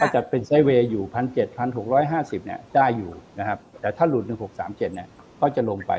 [0.00, 5.08] ก็จะเป็นไซด์เวย์อยู่พันเจ็ดพันหกร้อยห้าสิบเนี่ยได้อยู่นะครับ แต่ถ้าหลุดหนึ่งหกสามเจ็ดเนี่ย
[5.40, 5.92] ก็จะลงไป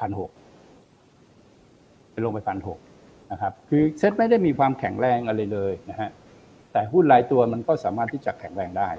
[0.00, 0.30] พันหก
[2.14, 2.78] จะลงไปพันหก
[3.32, 6.10] นะครับ คือเซ็ตไม่ได้มีความแข็งแรงอะไรเลยนะฮะ
[6.72, 8.90] แต่หุ้นรายตัวมันก็สามารถที่จะแข็งแรงได้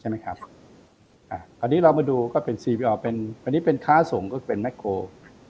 [0.00, 0.36] ใช่ไหมครับ
[1.30, 4.90] อะคราวนี้เรามาดูก็เป็น CPO เป็นอันนี้เป็นค้าส่งก็เป็นแมคโคร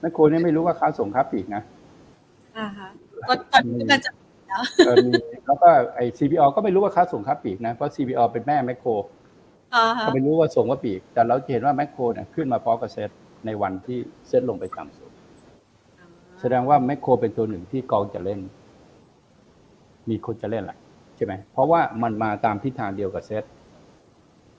[0.01, 1.63] แมคโครเนี่ยไม่รู้ว่าค้าส่งค้าปลีกนะ
[2.57, 2.87] อ่าฮะ
[3.27, 4.11] ก็ตอนนี้มันจะ
[4.47, 5.11] แล้วเออมี
[5.45, 8.91] แล้วก็ไอ้ CPO ก็ไม่รู้ว่าค้าส่งค้าปลีกนะเพราะ CPO เป็นแม่แมคโคร
[9.75, 13.09] อ่าฮะก็ไม่รู้ว่าส่งว่าปลีก แต่เราจะเห็นว่าแมคโครเนี่ยขึ้นมาพร้อมกับเซ็ต
[13.45, 15.11] ในวันที่เซ็ตลงไปต่ำสุด
[16.41, 18.39] แสดงว่าแมคโครเป็นตัวหนึ่งที่กองจะเล่น
[20.09, 20.77] มีคนจะเล่นแหละ
[21.15, 23.43] ใช่ไหมเพราะว่ามันมาตามทิศทางเดียวกับเซ็ต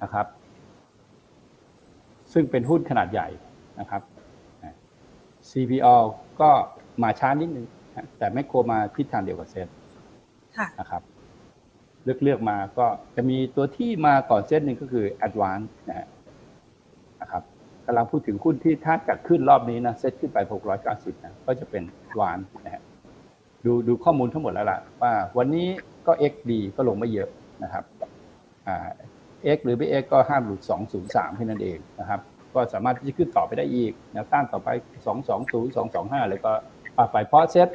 [0.02, 0.26] นะครับ
[2.32, 3.28] ซึ่งเป็นหุ้นขนาดใหญ่
[3.80, 4.02] นะครับ
[5.50, 5.96] CPALL
[6.40, 6.50] ก็
[7.02, 9.68] มาช้านิดนึงนะแต่แมคโครมาทิศทางเดียวกับเซ็ต
[10.56, 11.02] ค่ะนะครับ
[12.04, 12.86] เลือกเลือกมาก็
[13.16, 16.06] จะมีตัวที่มาก่อนเซ็ตหนึ่งก็คือ Advance นะฮะ
[17.20, 17.42] นะครับ
[17.86, 20.38] กำลังพูดถึงหุ้นที่ถ้าจะขึ้นรอบนี้นะเซ็ตขึ้นไป
[20.80, 22.82] 690 นะก็จะเป็น Advance นะฮะ
[23.64, 25.66] ดูดูข้อมูลทั้งหมดแล้วล่ะว่าวันนี้
[26.06, 27.28] ก็ XD ก็ลงไม่เยอะ
[27.62, 27.84] นะครับ
[28.66, 28.88] อ่า
[29.56, 30.60] X หรือ BX ก็ห้ามหลุด
[30.98, 32.20] 203แค่นั้นเองนะครับ
[32.54, 34.68] ก็สามารถที่จะขึ้นต่อไปได้อีกแนวต้านต่อไป
[35.28, 36.52] 220 225เลยก็
[36.96, 37.68] ปรับไปเพราะเซ็ต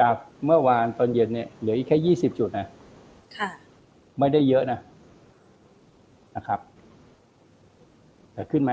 [0.00, 2.66] จากเมื่อวานตอนเย็นเนี่ยเหลืออีกแค่ 20 จุดนะ
[3.36, 3.48] ค่ะ
[4.18, 4.80] ไม่ได้เยอะนะ
[6.36, 6.60] นะครับ
[8.34, 8.72] แต่ขึ้นไหม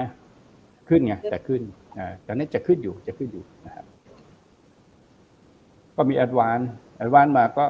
[0.89, 1.61] ขึ้นไงแต่ขึ้น
[1.97, 3.85] อ่าแต่นี้จะขึ้นอยู่จะขึ้นอยู่นะครับ
[5.95, 7.65] ก็มี a d v a n c e a d v a n c e มาก็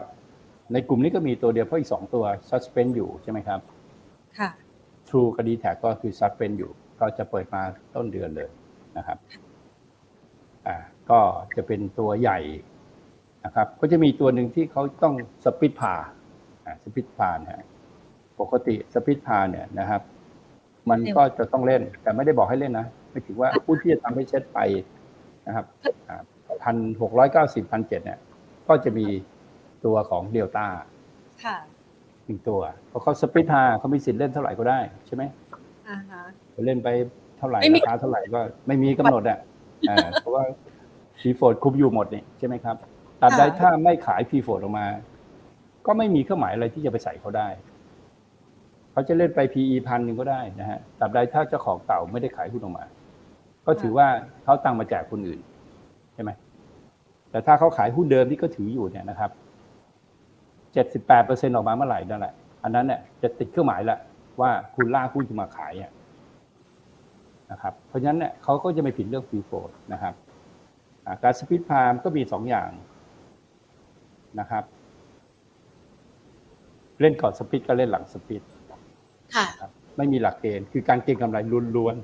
[0.73, 3.59] ในกลุ่มนี้ก็มีตัวเดียวเพราะอีกสองตัว suspend อยู่ใช่ไหมครับ
[4.39, 4.49] ค่ะ
[5.07, 7.61] True กับ d t แทก็คือ suspend อยู่ ก็จะเปิดมา
[7.95, 8.49] ต้นเดือนเลย
[8.97, 9.17] นะครับ
[10.67, 10.75] อ่า
[11.09, 11.19] ก็
[11.55, 12.39] จะเป็นตัวใหญ่
[13.45, 15.95] นะครับ ก็จะมีตัวหนึ่งที่เขาต้องสปิดพา
[16.65, 17.63] อ่าสปิดพานะฮะ
[18.39, 20.01] ปกติ split par เนี่ยนะครับ
[20.89, 24.59] มันก็จะต้องเล่น แต่ไม่ได้บอกให้เล่นนะหมายถึงว่าผู้ที่จะทำให้เช็ดไป
[25.47, 25.65] นะครับ
[26.63, 28.19] พันหกร้อยเก้าสิบพันเจ็ดเนี่ย
[28.67, 29.07] ก็จะมี
[29.85, 30.67] ตัวของเดลต้า
[31.43, 31.57] ค่ะ
[32.25, 35.23] หนึ่งตัวเพราะเขา split par เขามีสิทธิ์เล่นเท่าไหร่ก็ได้ใช่ไหม
[35.89, 36.21] อ่าฮะ
[36.65, 36.89] เล่นไป
[37.37, 39.39] เท่าไหร่ไม่มีราคาเท่าไหร่ก็ไม่มีกำหนดอะ
[39.87, 40.43] เออเพราะว่า
[41.21, 42.75] free float คุมอยู่หมดนี่ใช่ไหมครับ
[43.21, 44.85] ตราบใดถ้าไม่ขาย free float ออกมา
[45.85, 47.47] ก็ไม่มีเครื่องหมายอะไรที่จะไปใส่เขาได้
[48.91, 52.85] เขาจะเล่นไป PE พันหนึ่งก็ได้นะฮะตราบใดถ้าเจ้าของเก่าไม่ได้ขายหุ้นออกมา
[53.65, 54.07] ก็ถือว่า
[54.43, 55.39] เขาตังค์มาแจกคนอื่น
[56.13, 56.31] ใช่ไหม
[57.31, 59.31] แต่ถ้าเขาขายหุ้นเดิมที่เขาถืออยู่เนี่ยนะครับ
[60.75, 62.33] เจ็ดสิบแปดเปอร์เซ็นออกมาเมื่อไหร่นั่นแหละ
[62.63, 63.97] อันนั้นเนี่ยจะติดเครื่องหมายละ
[64.41, 65.91] ว่าคุณล่ากหุ้นจะมาขายอะ
[67.51, 70.13] นะครับ เพราะฉะนั้นเนี่ยเขาก็จะไม่ผิดเรื่องฟรีโฟลนะครับ
[71.05, 72.69] อ่าการสปิดพามก็มีสองอย่าง
[74.39, 74.63] นะครับ
[77.01, 78.43] เล่นก่อนสปิดก็เล่นหลังสปิด
[79.35, 81.37] ค่ะครับไม่มีหลักเกณฑ์คือการเก็งกำไร
[81.75, 81.95] ล้วน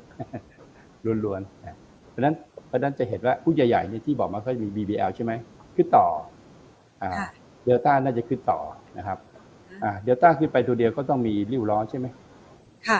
[1.13, 1.77] ๆล้วนๆนะ
[2.09, 2.35] เพราะฉะนั้น
[2.67, 5.31] เพราะฉะนั้นจะเห็นว่าผู้ใหญ่ๆเนี่ยที่บอกมาก็มี BBL ใช่ไหม
[5.75, 6.05] ขึ้นต่อ
[7.01, 7.27] อ่าค่ะ
[7.65, 8.59] เดลต้าน่าจะขึ้นต่อ
[8.97, 9.17] นะครับ
[9.83, 12.07] อ่าเดลต้าขึ้นไปตัวเดียวก็ต้องมีริ้วล้อใช่ไหม
[12.89, 12.99] ค่ะ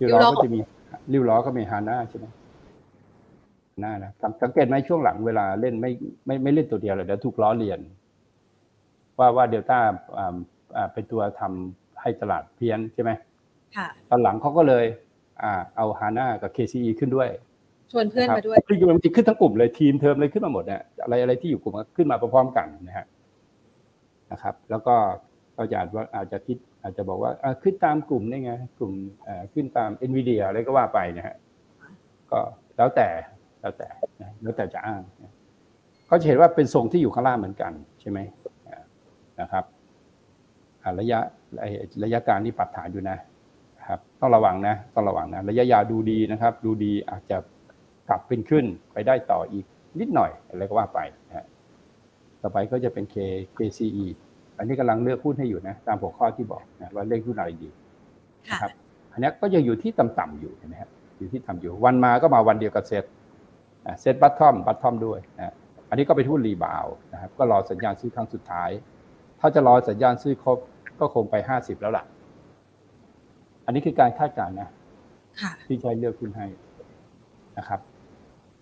[0.00, 0.60] ริ้วล้อริ้วล้อก็จะมี
[1.12, 2.26] ริ้วล้อก็มีฮาน่าใช่ไหม
[3.72, 5.90] ฮาน่านะสังสังเกตไหมช่วงหลังเวลาเล่นไม่
[6.26, 7.80] ไม่ไม่เล่นตัวเดียวเลยเดี๋ยวถูกล้อเลียน
[9.18, 9.78] ว่าว่าเดลต้า
[10.18, 10.34] อ่า
[10.76, 13.10] อ่าเป็นตัวทำให้ตลาดเพี้ยนใช่ไหม
[13.76, 14.84] ค่ะ ตอนหลังเขาก็เลย
[15.42, 17.28] อ่า เอาฮาน่ากับ KCE ขึ้นด้วย
[17.92, 23.06] ชวนเพื่อนมาด้วยคือมันจะขึ้นทั้งกลุ่มเลยทีมเทอมเลยขึ้นมาหมดเนี่ยอะไรอะไรที่อยู่กลุ่มก็ขึ้นมาพร้อมๆกันนะฮะ
[24.32, 24.96] นะครับ แล้วก็
[25.56, 28.92] ก็จะอาจว่าอาจจะคิดอาจจะบอกว่าขึ้นตามกลุ่มได้ไง กลุ่ม
[29.54, 31.36] ขึ้นตามเอ็นวีเดียอะไรก็ว่าไปนะฮะ
[32.30, 32.40] ก็
[32.76, 33.08] แล้วแต่
[33.60, 33.88] แล้วแต่
[34.42, 35.00] แล้วแต่จะอ้าง
[36.10, 38.18] ก็จะเห็นว่าเป็นทรงที่อยู่ข้างล่างเหมือนกันใช่ไหม
[39.40, 39.64] นะครับ
[41.00, 41.18] ระยะ
[42.02, 43.18] ระยะการที่ปรับฐานอยู่นะ
[43.88, 47.38] ครับต้องระวังนะต้องระวังนะระยะยาวดูดีนะครับ ดูดีอาจจะ
[48.08, 49.64] กลับเป็นขึ้นไปได้ต่ออีก
[50.00, 51.46] นิดหน่อยอะไรก็ว่าไปนะ
[52.42, 53.16] ต่อไปก็จะเป็น K
[53.56, 54.06] KCE
[54.58, 57.68] อันนี้กำลังเลือกหุ้นให้อยู่นะตามหัวข้อที่บอกนะว่าเลือกหุ้นอะไรดี
[58.50, 58.72] นะครับ
[59.12, 63.04] อันนี้ก็ยังอยู่ที่ต่ำๆอยู่นะฮะอยู่ที่ต่ำอยู่ วันมาก็มาวันเดียวกับ SET
[64.00, 65.54] SET bottom bottom ด้วยนะ
[65.88, 68.70] อันนี้ก็ไปหุ้น rebound นะครับก็รอสัญญาณซื้อครั้งสุดท้าย
[69.40, 70.58] ถ้าจะรอสัญญาณซื้อครบ
[71.00, 72.04] ก็คงไปห้าสิบแล้วล่ะ
[73.64, 74.68] อันนี้คือการคาดการณ์นะ
[75.66, 76.46] ที่ใช้เลือกหุ้นให้
[77.58, 77.80] นะครับ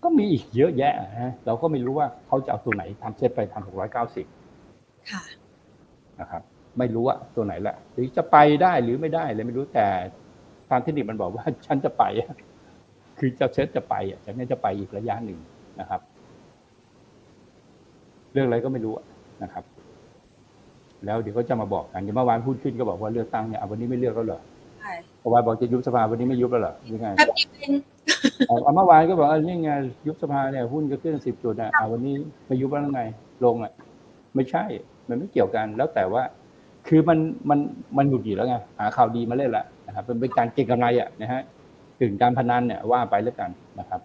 [0.03, 4.25] ก็มีอีกเยอะแยะนะเราก็ไม่รู้ว่าเขาจะเอาตัวไหนทำเซ็ตไปทำหกร้อยเก้าสิบ
[6.19, 6.41] นะครับ
[6.77, 9.87] ไม่รู้ว่าตัวไหนแหละหรือจะไปได้หรือไม่ได้เลยไม่รู้แต่
[10.69, 12.03] ทางเทคนิคมันบอกว่าฉันจะไป
[13.19, 15.39] คือจะเซ็ตจะไปอะฉันนี่จะไปอีกระยะหนึ่ง
[15.79, 16.01] นะครับ
[18.33, 18.93] เรื่องอะไรก็ไม่รู้
[19.43, 19.63] นะครับ
[21.05, 24.41] แล้วเดี๋ยวก็จะมาบอกกันเดี๋ยวเมื่อวานพูดขึ้นก็บอกว่าเลือกตั้งเนี่ยวันนี้ไม่เลือกแล้วเหรอ
[24.79, 29.71] ใช่เมื่อวานบอกจะยุบสภาวันนี้ไม่ยุบแล้วเหรอยังไงเอาเมื่อวานก็บอกว่านี่ไง
[30.07, 32.15] ยุบสภาเนี่ยหุ้นก็ขึ้นสิบจุดอะวันนี้
[32.47, 33.03] ไม่ยุบแล้วไง
[33.45, 33.71] ลงอะ
[34.35, 34.63] ไม่ใช่
[35.09, 36.23] มันไม่เกี่ยวกันแล้วแต่ว่า
[36.87, 37.59] คือมันมัน
[37.97, 41.41] มันหงุดหงิดแล้วไงหาข่าวดีมาเล่นละนะครับเป็นเป็นการเก็งกำไรอะนะฮะ
[42.01, 44.01] ถึงการพนันเนี่ยว่าไปแล้วกันนะครับ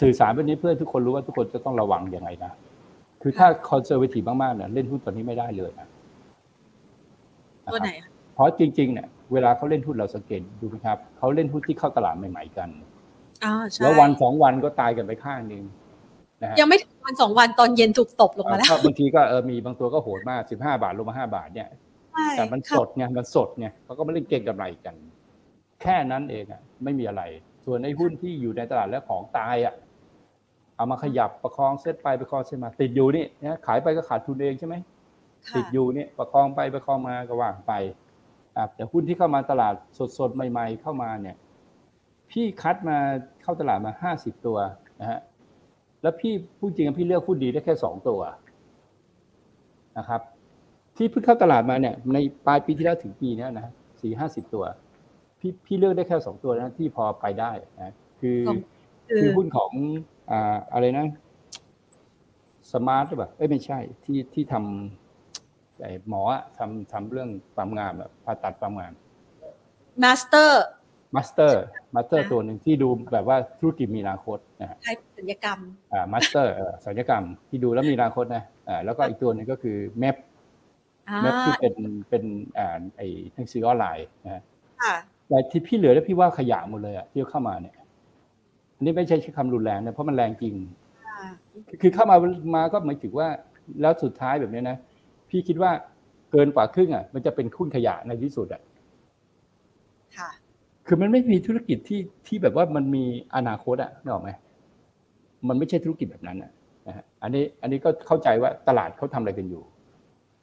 [0.00, 2.52] สื่อสารแบบนี้เพื่อทุกคนรู้ว่าทุกคนจะต้องระวังยังไงนะ
[3.22, 5.88] คือถ้าคอนเซอร์เวทีมากๆเนี่ยเล่นหุ้นตัวนี้ไม่ได้เลยนะ
[7.72, 7.90] ตัวไหน
[8.34, 12.68] เพราะจริงๆเนี่ย เวลาเขาเล่นหุ้นเราสังเกตดูนะครับเขาเล่นหุ้นที่เข้าตลาดใหม่ ๆ กัน
[13.82, 15.62] แล้ววันสองวันก็ตายกันไปข้างหนึ่ง
[16.42, 21.68] นะยังไม่ถึงวันสองวันตอนเย็นถูกตบลงมาแล้วบางทีก็เออมีบางตัวก็โหดมากสิบห้าบาทลงมาห้าบาทเนี่ย
[22.36, 24.94] แต่มันสดไงมันสดไงเขาก็ไม่เล่นเก่งกำไรกัน
[25.82, 27.22] แค่นั้นเองอะไม่มีอะไร
[27.64, 29.74] ส่วนไอ้หุ้นที่อยู่ในตลาดแล้วของตายอะ
[30.76, 34.74] เอามาขยับประคองเซตไปประคองเซตมา ติดอยู่นี่นะขายไปก็ขาดทุนเองใช่ไหม
[35.56, 37.72] ติดอยู่นี่ประคองไปประคองมาก็ว่างไป
[38.74, 39.74] แต่หุ้นที่เข้ามาตลาด
[40.18, 41.36] สดๆ ใหม่ ๆ เข้ามาเนี่ย
[42.30, 42.98] พี่คัดมา
[43.42, 44.58] เข้าตลาดมาห้าสิบตัว
[45.00, 45.20] นะฮะ
[46.02, 48.20] แล้วพี่พูดจริงพี่เลือกหุ้นดีได้แค่สองตัว
[49.98, 50.20] นะครับ
[50.96, 53.66] ที่เพิ่งเข้าตลาดมาเนี่ย ในปลายปีที่แล้วถึงปีนี้นะ
[54.00, 54.64] สี่ห้าสิบตัว
[55.40, 58.40] พี่พี่เลือกได้แค่สองตัวนะที่พอไปได้นะคือ
[59.20, 59.70] คือหุ้นของ
[60.30, 61.06] อ่าอะไรนะ
[62.72, 65.05] สมาร์ทหรือเปล่าเอ้ยไม่ใช่ที่ที่ทำไอ้
[66.08, 66.22] หมอ
[66.58, 68.92] ทำทำเรื่องความงามแบบผ่าตัดความงาม
[70.02, 75.58] MASTER MASTER MASTER ตัวหนึ่งที่ดูแบบว่าธุรกิจมีอนาคตนะฮะใช่ศัลยกรรม
[75.92, 80.16] อ่า MASTER ศัลยกรรมที่ดูแล้วมีอนาคตนะอ่าแล้วก็อีกตัวหนึ่งก็คือ MEB
[81.22, 81.74] MEB ที่เป็น
[82.10, 82.24] เป็น
[82.58, 84.42] อ่าไอ้หนังสือออนไลน์นะ
[85.28, 87.74] แต่ที่พี่เหลือแล้วพี่ว่าขยะหมดเลยอะที่เข้ามาเนี่ย
[88.76, 90.54] อันนี้ไม่ใช่ใช้คำรุนแรงนะเพราะมันแรงจริง
[91.80, 92.16] คือเข้ามา
[92.54, 93.28] มาก็หมายถึงว่า
[93.80, 94.76] แล้วสุดท้ายแบบนี้นะ
[95.36, 95.72] พี่คิดว่า
[96.32, 98.62] เกินกว่าครึ่งอะ มันจะเป็นคุ้นขยะในที่สุดอะ
[100.16, 100.30] ค่ะ
[100.86, 103.04] คือมันไม่มีธุรกิจที่ที่แบบว่ามันมี
[103.36, 104.30] อนาคตอะนึกออกไหม
[105.48, 106.52] มันไม่ใช่ธุรกิจแบบนั้นอะ
[106.86, 109.62] นะฮะอันนี้อันนี้ก็เข้าใจว่าตลาดเขาทำอะไรกันอยู่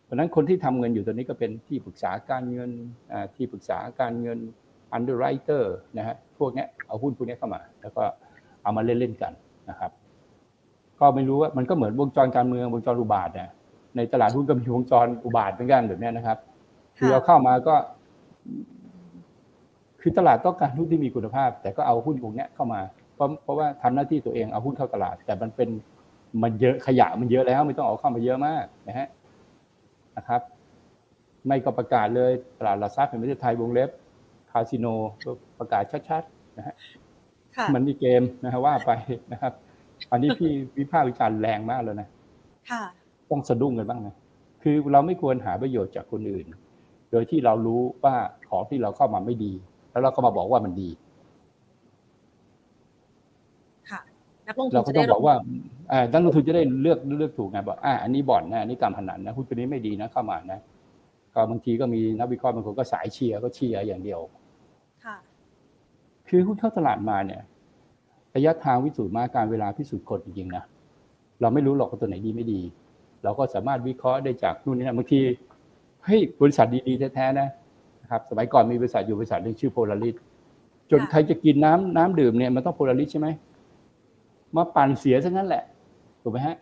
[0.06, 2.71] เพราะนั้นคนที่ทำเงินอยู่ตอนนี้ก็เป็นที่ปรึกษาการเงิน
[3.36, 4.39] ที่ปรึกษาการเงิน
[4.97, 5.63] underwriter
[5.97, 8.03] นะฮะพวกนี้เอาหุ้นพวกนี้เข้ามา แล้วก็
[8.63, 9.34] เอามาเล่น ๆ กัน
[9.69, 9.91] นะครับ
[10.99, 13.49] ก็ไม่รู้ว่ามันก็เหมือนวงจรการเมืองวงจรอุบาทเนี่ย
[13.95, 16.38] ในตลาดหุ้นก็มีวงจรอุบาทเหมือนกันแบบนี้นะครับ
[16.97, 17.75] คือเอาเข้ามาก็
[20.01, 22.82] คือตลาดต้องการหุ้นที่มีคุณภาพ แต่ก็เอาหุ้นพวกนี้เข้ามา
[23.15, 25.69] เพราะเพราะว่าทำหน้าที่ตัวเองเอาหุ้นเข้าตลาด แต่มันเป็น
[26.43, 29.08] มันเยอะขยะมันเยอะแล้ว ไม่ต้องเอาเข้ามาเยอะมากนะฮะ
[30.17, 30.41] นะครับ
[31.47, 33.89] ไม่ก็ประกาศเลยตลาดหลักทรัพย์แห่งประเทศไทยวงเล็บ
[34.51, 34.88] คาสิโน
[35.60, 36.75] ประกาศชัดๆนะฮะ
[37.75, 38.91] มันมีเกมนะฮะว่าไป
[39.32, 39.53] นะครับ
[40.12, 42.10] อันนี้พี่วิพากษ์วิจารณ์แรงมากแล้วนะ
[43.33, 44.15] ต้องสะดุ้งกันบ้างนะ
[44.63, 46.45] คือเราไม่ควรหาประโยชน์จากคนอื่น
[47.11, 48.15] โดยที่เรารู้ว่า
[48.49, 49.53] ของที่เราเข้ามาไม่ดี
[49.91, 50.89] แล้วเราก็มาบอกว่ามันดี
[53.89, 54.01] ค่ะ
[54.47, 55.35] นักลงทุนเราก็ต้องบอกว่า
[55.91, 60.59] อ่านักลงทุนจะได้เลือกเลือกถูกไงบอกอ่าอันนี้บ่อนนะอันนี้การพนันนะหุ้นตัวนี้ไม่ดีนะเข้ามานะ
[61.33, 64.19] ก็บางทีก็มีนักวิเคราะห์บางคนก็สายเชียร์ก็เชียร์อย่างเดียว
[66.27, 67.41] คือหุ้นเข้าตลาดมาเนี่ย
[68.35, 70.63] ระยะทางพิสูจน์มาการเวลาพิสูจน์คนจริงๆนะ
[71.41, 72.61] เราไม่รู้หรอกว่าตัวไหนดีไม่ดี
[73.23, 75.19] เราก็สามารถวิเคราะห์ได้จากนู่นนี่นะบางที
[76.05, 77.49] เฮ้ยบริษัทดีๆแท้ๆนะ
[78.12, 80.15] ครับสมัยก่อนมีบริษัทอยู่บริษัทหนึ่งชื่อโพลาริส
[80.91, 83.27] จนใครจะกินน้ำน้ำดื่มเนี่ยมันต้อง Polaris ใช่ไหม
[84.55, 85.63] มาปั่นเสียซะงั้นแหละ
[86.21, 86.57] ถูกไหมฮะ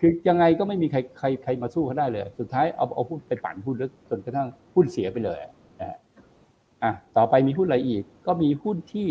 [0.00, 5.38] คือยังไงก็ไม่มีใครใครใครมาสู้เขาได้เลย สุดท้ายเอาเอาหุ้นไปปั่นหุ้นแล้วจนกระทั่งหุ้นเสียไปเลย
[5.80, 5.98] นะฮะ
[6.82, 9.08] อะต่อไปมีหุ้นอะไรอีก ก็มีหุ้นที่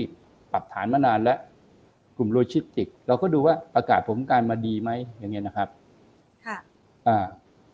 [0.51, 1.39] ปรับฐานมานานแล้ว
[2.17, 5.69] กลุ่มโลจิสติกส์ เราก็ดูว่าประกาศผลการมาดีไหมอย่างเงี้ยนะครับ
[7.07, 7.17] อ่า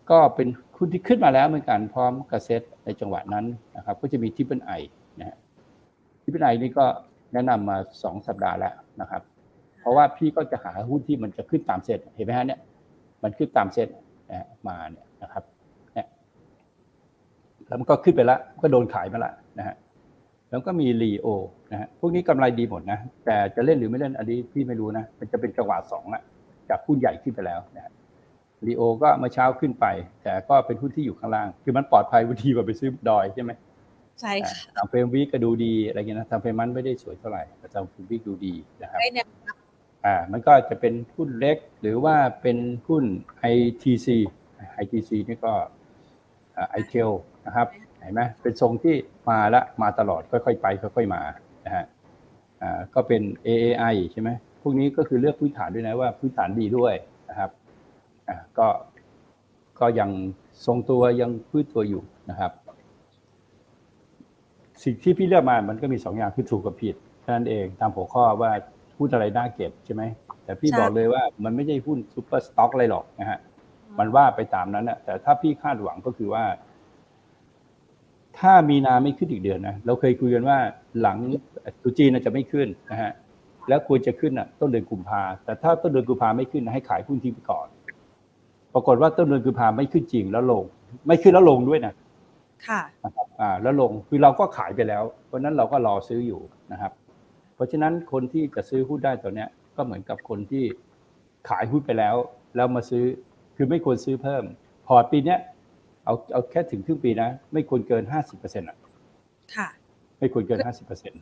[0.09, 3.45] ก็เป็นหุ้นที่ขึ้นมาแล้วเหมือนกันพร้อมกับเซ็ตในจังหวะนั้น
[3.77, 4.71] นะครับ ก็จะมี Triple I
[5.19, 5.37] นะฮะ
[6.23, 6.85] Triple I นี่ก็
[7.33, 9.21] แนะนำมาสองสัปดาห์แล้วนะครับ
[9.79, 12.59] เพราะว่าพี่ก็จะหาหุ้นที่มันจะขึ้นตามเซ็ตเห็นไหมฮะเนี่ย
[13.23, 13.87] มันขึ้นตามเซ็ต
[14.29, 15.43] นะมาเนี่ยนะครับ
[15.93, 16.07] เนี่ย
[17.65, 19.75] แล้วมันก็ขึ้นไปแล้วก็โดนขายมาละนะฮะ
[20.49, 21.27] แล้วก็มี LEO
[21.71, 26.23] นะฮะพวกนี้กำไรดีหมดนะ แต่จะเล่นหรือไม่เล่นอันนี้พี่ไม่รู้นะ มันจะเป็นจังหวะสองอะ
[26.69, 27.91] จากหุ้นใหญ่ขึ้นไปแล้วนะฮะ
[28.65, 29.85] LEO ก็เมื่อเช้าขึ้นไป
[30.23, 33.51] แต่ก็เป็นหุ้นที่อยู่ข้างล่าง คือมันปลอดภัยกว่าดีกว่าไปซื้อดอยใช่ไหม
[34.21, 39.57] ใช่ค่ะ time frame week ก็ดูดีอะไรเงี้ยนะ time frame มันไม่ได้สวยเท่าไหร่แต่ time frame week ดูดีนะครับได้แนวรับ
[40.05, 43.03] อ่ามันก็จะเป็นหุ้นเล็กหรือว่าเป็นหุ้น
[43.53, 44.07] ITC
[44.81, 45.53] ITC นี่ก็
[46.69, 47.09] i-Tail
[47.45, 47.67] นะครับ
[48.01, 48.95] เห็นไหมเป็นทรงที่
[49.29, 51.21] มาละมาตลอดค่อยๆไปค่อยๆมา
[51.65, 51.85] นะฮะ
[52.61, 54.29] อ่าก็เป็น AAI ใช่ไหม
[54.61, 56.93] พวกนี้ก็คือเลือกพื้นฐานด้วยนะว่าพื้นฐานดีด้วย
[57.29, 57.49] นะครับ
[58.27, 58.67] อ่าก็
[59.79, 60.09] ก็ยัง
[60.65, 62.51] ทรงตัวยังฟื้นตัวอยู่นะครับ
[64.83, 68.51] สิ่งที่พี่เลือกมามันก็มีสองอย่างคือถูกกับผิดแค่นั้นเองตามหัวข้อว่า
[68.97, 70.03] หุ้นอะไรน่าเก็บใช่ไหม
[70.43, 73.39] แต่พี่บอกเลยว่ามันไม่ใช่หุ้น super stock อะไรหรอกนะฮะ
[73.99, 76.43] มันว่าไปตามนั้นนะแต่ถ้าพี่คาดหวังก็คือว่า
[78.39, 80.57] ถ้ามีนาไม่ขึ้นอีกเดือนนะเราเคยคุยกันว่า
[81.01, 81.17] หลัง
[81.81, 83.11] ตรุษจีนน่ะจะไม่ขึ้นนะฮะ
[83.67, 87.67] แล้วควรจะขึ้นอะต้นเดือนกุมภาแต่ถ้าต้นเดือนกุมภาไม่ขึ้นนะให้ขายหุ้นทิ้งไปก่อน
[88.77, 90.63] ปรากฏว่าต้นเดือนกุมภาไม่ขึ้นจริงแล้วลง
[91.07, 91.93] ไม่ขึ้นแล้วลงด้วยนะ
[92.67, 96.91] ค่ะนะครับอ่าแล้วลงคือเราก็ขายไปแล้ว เพราะฉะนั้นเราก็รอซื้ออยู่นะครับ
[97.55, 100.63] เพราะฉะนั้นคนที่จะซื้อหุ้นได้ตัวเนี้ยก็เหมือนกับคนที่
[101.49, 102.15] ขายหุ้นไปแล้ว
[102.55, 103.03] แล้วมาซื้อ
[103.55, 104.43] คือไม่ควรซื้อเพิ่ม
[104.87, 105.39] พอร์ตปีเนี้ย
[106.05, 108.77] เอาเอาแค่ถึงครึ่งปีนะ ไม่ควรเกินห้าสิบเปอร์เซ็นต์อะ
[109.55, 109.67] ค่ะ
[110.19, 111.21] ไม่ควรเกินห้าสิบเปอร์เซ็นต์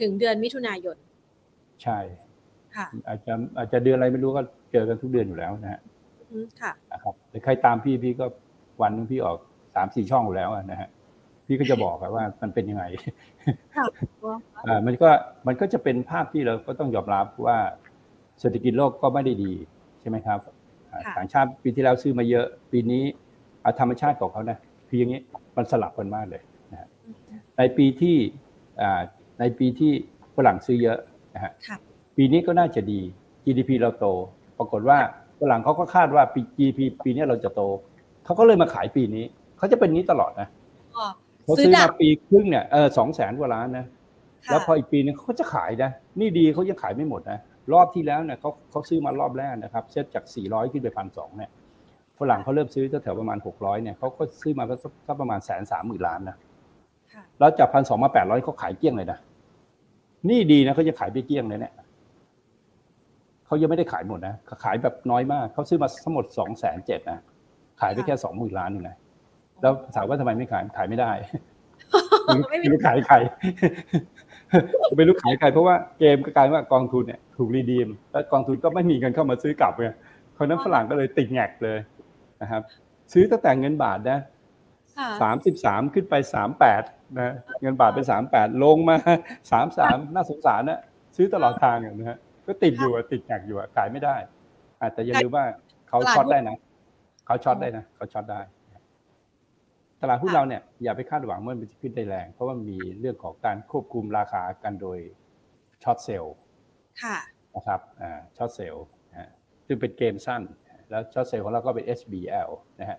[0.00, 0.96] ถึงเดือนมิถุนายน
[1.82, 1.98] ใช่
[2.76, 4.42] ค่ะ อาจจะอาจจะเดือนอะไรไม่รู้ก็
[4.72, 5.93] เจอกันทุกเดือนอยู่แล้วนะฮะอืม
[6.60, 8.26] ค่ะนะครับหรือใครตามพี่พี่ก็
[8.82, 9.36] วันหนึงพี่ออก
[9.74, 10.88] สามสี่ช่องอยู่แล้วอะนะฮะ
[11.46, 12.84] พี่ก็จะบอกอะว่ามันเป็นยังไง
[14.66, 15.08] อ่ามันก็
[15.46, 17.58] มันก็จะเป็นภาพที่เราก็ต้องยอมรับว่า
[18.40, 19.52] เศรษฐกิจโลกก็ไม่ได้ดี
[20.00, 20.40] ใช่ไหมครับ
[20.90, 23.02] อ่าค่ะต่างชาติปีที่แล้วซื้อมาเยอะ ปีนี้
[23.62, 25.20] เอาธรรมชาติของเขานะคืออย่างนี้
[25.56, 26.42] มันสลับกันมากเลย
[26.72, 26.88] นะฮะ
[27.58, 28.16] ในปีที่
[28.80, 29.00] อ่า
[29.40, 29.92] ในปีที่
[30.36, 30.98] ฝรั่งซื้อเยอะ
[31.34, 31.76] นะฮะค่ะ
[32.16, 33.00] ปีนี้ก็น่าจะดี
[33.44, 34.06] GDP เราโต
[34.58, 34.98] ปรากฏว่า
[35.40, 37.62] ฝรั่งเขาก็คาดว่าปี GDP ปีนี้เราจะโต
[38.24, 39.24] เขาก็เลยมาขายปีนี้
[39.58, 40.48] เขาจะเป็นนี้ตลอดนะ
[40.96, 41.04] ก็
[41.42, 43.86] เขาซื้อซื้อดัมากปีครึ่งเนี่ยเออสองแสนกว่าล้านนะ
[44.46, 47.38] ค่ะแล้วพออีกปีนึงเขาก็จะขายนะ นี่ดีเขายังขายไม่หมดนะ
[47.72, 51.50] รอบที่แล้วเนี่ยเขาเขาซื้อมารอบแรกนะครับเซ็ตจาก 400 ขึ้นไปพันสองเนี่ย
[52.18, 56.36] ฝรั่งเขาเริ่มซื้อแถวๆประมาณ 600เนี่ยเขาก็ซื้อมาสักสักประมาณแสนสามหมื่นล้านนะ
[57.12, 59.18] ค่ะแล้วจากพันสองมาแปดร้อยเขาขายเกลี้ยงเลยนะ
[60.30, 61.72] นี่ดีนะเขาจะขายไปเกลี้ยงเลยเนี่ย
[63.46, 67.18] เขายังไม่ได้ขายหมดนะเขาขายแบบน้อยมากเขาซื้อมาทั้งหมดสองแสนเจ็ดนะ
[67.80, 68.96] ขายไปแค่สองหมื่นล้านเองนะ
[69.62, 71.10] แล้วถามว่าทำไมไม่ขายขายไม่ได้
[72.50, 73.16] ไม่มีไม่รู้ขายใคร
[74.96, 79.88] ไม่รู้ขายใครเพราะว่าเกมก็กลายว่ากองทุนเนี่ยถูกรีดีม แล้วกองทุนก็ไม่มีเงินเข้ามาซื้อกลับไง
[80.32, 81.78] เพราะฉะนั้นฝรั่งก็เลยติดแงกเลย
[82.42, 82.62] นะครับ
[83.12, 84.20] ซื้อตั้งแต่เงินบาทนะ
[84.98, 86.82] ค่ะสามสิบสามขึ้นไปสามแปด
[87.18, 88.96] นะเงินบาทไปสามแปดลงมา
[89.50, 90.80] สามสามน่าสงสารนะ
[91.16, 94.16] ซื้อตลอดทางอะนะฮะ ก็ติดอยู่อะติดแงกอยู่อะขายไม่ได้
[94.80, 95.44] อะแต่อย่าลืมว่า
[95.88, 96.56] เขาช็อตได้นะ
[97.26, 98.40] เขาช็อตได้นะเขาช็อตได้
[100.00, 104.98] ตลาดหุ้นเราเนี่ยอย่าไปคาดหวังว่ามันจะขึ้นได้แรง เพราะว่ามีเรื่องของการควบคุมราคากันโดย
[105.82, 106.34] short sell
[107.02, 107.18] ค่ะ
[107.56, 109.30] นะครับอ่า short sell นะฮะ
[109.66, 110.42] ซึ่งเป็นเกมสั้น
[110.90, 112.98] แล้ว short sell ของเราก็เป็น SBL นะฮะ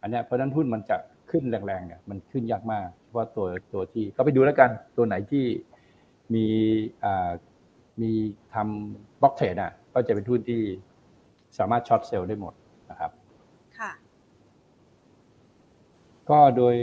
[0.00, 0.96] อันเนี้ยเพราะฉะนั้นหุ้นมันจะ
[1.30, 5.44] ขึ้นแรงๆเนี่ยมันขึ้นยากมาก เพราะว่าตัวตัวที่ก็ไปดูแล้วกันตัวไหนที่
[6.34, 6.46] มี
[7.04, 7.30] อ่า
[8.02, 8.12] มี
[8.54, 10.60] ทำ block trade อะ ก็จะเป็นหุ้นที่
[11.58, 12.54] สามารถ short sell ได้หมด
[12.90, 13.10] นะครับ
[13.78, 13.92] ค่ะ
[16.30, 16.76] ก็โดย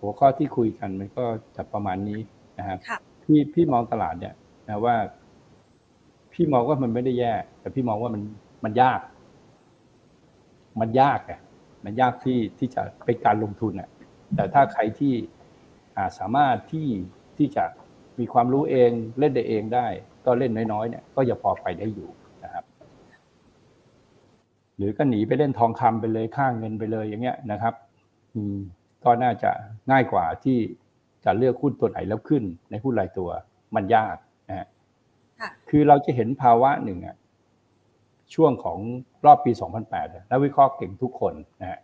[0.00, 1.24] หัวข้อที่คุยกันมันก็
[1.56, 2.20] จะประมาณนี้
[2.58, 4.34] นะครับค่ะพี่พี่มองตลาดเนี่ย
[4.68, 4.96] นะว่า
[6.32, 8.22] พี่มองว่ามันไม่ได้แย่ แต่พี่มองว่ามัน
[8.64, 9.00] มันยาก
[10.80, 11.40] มันยากอะ
[11.84, 13.88] มันยากที่ที่จะเป็นการลงทุนอะ
[14.34, 15.14] แต่ถ้าใครที่
[15.96, 16.88] อ่าสามารถที่
[17.36, 17.64] ที่จะ
[18.18, 19.86] มีความรู้เองเล่นได้เองได้
[20.26, 22.08] ก็เล่นน้อยๆเนี่ยก็จะพอไปได้อยู่
[22.44, 22.64] นะครับ
[24.76, 27.74] หรือก็หนีไปเล่นทองคำไปเลยค่าเงินไปเลยอย่างเงี้ยนะครับ
[28.34, 28.58] อืม
[29.04, 29.50] ก็น่าจะ
[29.90, 30.58] ง่ายกว่าที่
[31.24, 33.28] จะเลือกหุ้นตัวไหนแล้วขึ้น ในหุ้นรายตัว
[33.74, 34.16] มันยาก
[34.48, 34.66] นะฮะ
[35.40, 37.16] ค่ะคือเราจะเห็นภาวะหนึ่งอะ
[38.34, 38.78] ช่วงของ
[39.24, 39.52] รอบปี
[39.92, 41.80] 2008นักวิเคราะห์เก่งทุกคนนะฮะ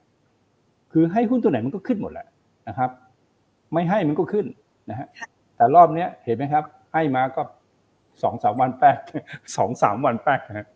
[0.93, 2.27] คือให้หุ้นตัวไหนมันก็ขึ้นหมดแหละ
[2.69, 2.91] นะครับ
[3.73, 4.47] ไม่ให้มันก็ขึ้น
[4.91, 5.07] นะฮะ
[5.57, 6.65] แต่รอบเนี้ยเห็นไหมครับ
[6.95, 7.43] ให้มาก็
[8.23, 8.99] สองสามวันแป๊ก
[9.57, 10.69] สองสามวันแป๊กนะ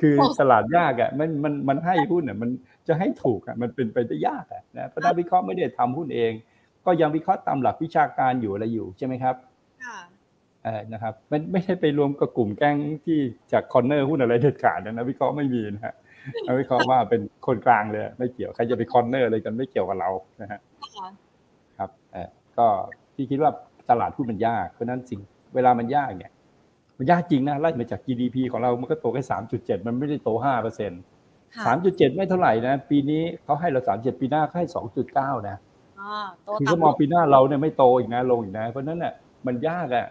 [0.00, 2.50] คือตลาดยากอะมันมันมันให้หุ้นอะมัน
[2.88, 6.32] จะให้ถูกอะมันเป็นไปได้ยากอะนะเพราะนักวิเคราะห์ไม่ได้ทำหุ้นเอง
[6.86, 9.36] ก็ยังวิเคราะห์ตามหลักวิชาการอยู่อะไรอยู่ใช่ไหมครับ
[10.64, 13.18] เออนะครับไม่ไม่ใช่ไปรวมกับกลุ่มแก๊งที่
[13.52, 15.94] จาก corner หุ้นอะไรเด็ดขาดนะวิเคราะห์ไม่มีนะฮะ
[16.60, 20.10] วิเคราะห์ว่าเป็นคนกลางเลยไม่เกี่ยวใครจะไป corner อะไรกันไม่เกี่ยวกับเรา
[20.42, 20.60] นะฮะ
[21.78, 22.28] ครับเออ
[22.58, 22.66] ก็
[23.14, 23.50] พี่คิดว่า
[23.90, 25.20] ตลาดหุ้นมันยากเพราะนั้นสิ่ง
[25.54, 26.32] เวลามันยากเนี่ย
[27.02, 31.00] มันยากจริงนะไล่มาจาก GDP ของเรา มันก็โตแค่สามจุดเจ็ดมันไม่ได้โตห้าเปอร์เซ็นต์
[31.66, 35.56] สามจุดเจ็ดไม่เท่าไหร่นะ ปีนี้เขาให้เราสามเจ็ดปีหน้าให้สองจุดเก้านะ
[36.58, 39.12] คือเขามองปีหน้าเราเนี่ยไม่โตอีกนะลงอีกนะ เพราะนั้นเนี่ย
[39.46, 40.06] มันยากอะ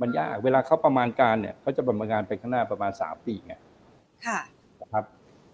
[0.00, 3.54] มันยากเวลาเขาประมาณการเนี่ยเขาจะประมาณการไปข้างหน้าประมาณสามปีไง
[4.26, 4.40] ค่ะ
[4.80, 5.04] นะครับ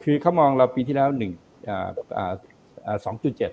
[0.03, 1.33] คือเขามองเราปีที่แล้วหนึ่ง
[1.69, 3.51] อ่าอ่าสองจุดเจ็ด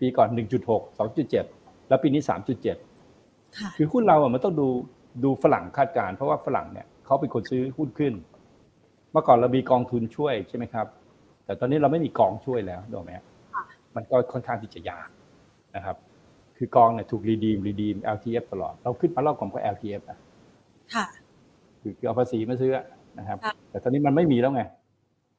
[0.00, 1.44] ปีก่อนหนึ่งจุดหกสองจุดเจ็ด
[1.88, 2.76] แล้วปีนี้สามจุดเจ็ด
[3.76, 4.68] คือหุ้นเราอะมันต้องดู
[5.24, 8.14] ดูฝรั่งคาดการเพราะว่าฝรั่งเนี่ยเขาเป็นคนซื้อหุ้นขึ้น
[9.12, 10.86] เมื่อก่อนเรามีกองทุนช่วยใช่ไหมครับ
[11.44, 13.12] แต่ตอนนี้เราไม่มีกองช่วยแล้วดูไหม
[13.96, 15.08] มันก็ค่อนข้างที่จะยาก
[15.76, 15.96] นะครับ
[16.56, 20.18] คือกองเนี่ยถูกรีดีมรีดีม LTF ตลอด เราขึ้นมารอบก่อนก็ LTF นะ
[20.94, 21.06] ค่ะ
[21.80, 22.72] คือเอาภาษีมาซื้อ
[23.18, 23.38] นะครับ
[23.70, 24.62] แต่ตอนนี้มันไม่มีแล้วไง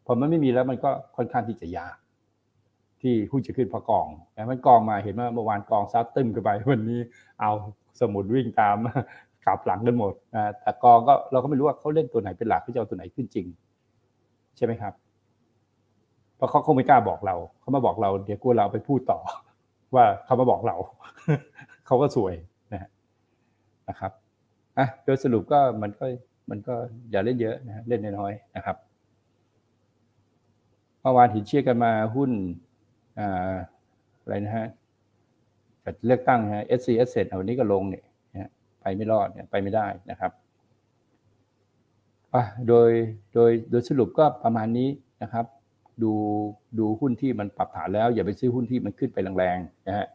[0.05, 1.95] พอมันไม่มีแล้วมันก็ค่อนข้างที่จะยาก
[3.01, 6.99] ที่หุ้นจะขึ้นพอกองแต่มันกองมาเห็นว่าเมื่อวานกองซัดตึ้มกันไปวันนี้
[7.41, 7.51] เอา
[7.99, 8.75] สมุดวิ่งตาม
[9.47, 13.47] กลับหลังกันหมดนะแต่กองก็เราก็ไม่รู้ว่าเขาเล่นตัวไหนเป็นหลักเขาจะเอาตัวไหนขึ้นจริง
[14.57, 14.93] ใช่ไหมครับ
[16.35, 19.19] เพราะเขาคงไม่กล้าบอกเรา เขามาบอกเรา เดี๋ยวกลัวเราไปพูดต่อ
[19.95, 20.75] ว่าเขามาบอกเรา
[21.85, 22.33] เขาก็สวย
[22.73, 22.89] นะ
[23.89, 24.11] นะครับ
[24.77, 26.05] อะโดยสรุปก็มันก็
[26.49, 26.73] มันก็
[27.11, 28.77] อย่าเล่นเยอะนะเล่นน้อยๆนะครับ
[31.01, 32.31] เมื่อวานหินเชื่อกันมาหุ้น
[33.19, 33.55] อ่า
[34.21, 34.67] อะไรนะฮะ
[36.05, 38.05] เลือกตั้งฮะ SC Asset เอานี้ก็ลงเนี่ย
[38.87, 40.31] ไปไม่รอดเนี่ยไปไม่ได้นะครับ
[42.67, 42.89] โดย
[43.33, 44.89] โดยโดยสรุปก็ประมาณนี้
[45.23, 45.45] นะครับ
[46.03, 46.13] ดู
[46.79, 50.07] ดูหุ้นที่มันปรับฐานแล้ว อย่าไปซื้อหุ้นที่มันขึ้นไปแรงๆนะฮะ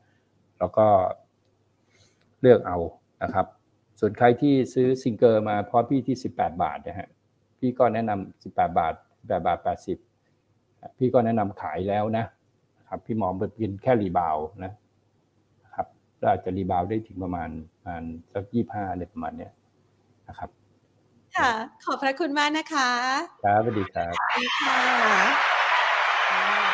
[0.58, 0.86] แล้วก็
[2.40, 2.78] เลือกเอา
[3.22, 3.46] นะครับ
[4.00, 7.08] ส่วนใครที่ซื้อซิงเกอร์มาพร้อพี่ที่ 18 บาทนะฮะ
[7.58, 9.58] พี่ก็แนะนำ18 บาท18บาท
[10.28, 12.24] 80 พี่ก็แนะนำขายแล้วนะ
[12.88, 14.72] ครับ พี่มองเป็นแค่ rebound นะ
[16.22, 18.02] ครับอาจจะ rebound ได้ถึงประมาณประมาณ
[18.34, 19.52] สักยี่ห้าอะไรประมาณเนี้ย
[20.28, 20.50] นะครับ
[21.36, 21.50] ค่ะ
[21.84, 22.90] ขอบพระคุณมากนะคะ
[23.44, 24.78] ครับสวัสดีครับสวัสดีค่ะ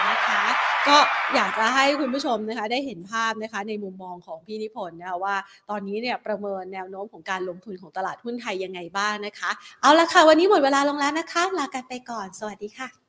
[0.09, 0.43] นะคะ
[0.89, 0.99] ก็
[1.35, 5.37] อยากจะให้คุณผู้ชมนะคะได้เห็นภาพนะคะในมุมมองของพี่นิพนธ์นะคะว่า
[5.71, 9.51] ตอนนี้เนี่ยประเมินแนวโน้มของการลงทุนของตลาดหุ้นไทยยังไงบ้างนะคะ
[9.83, 13.08] เอาละค่ะ วันนี้หมดเวลาลงแล้วนะคะ ลากันไปก่อน สวัสดีค่ะ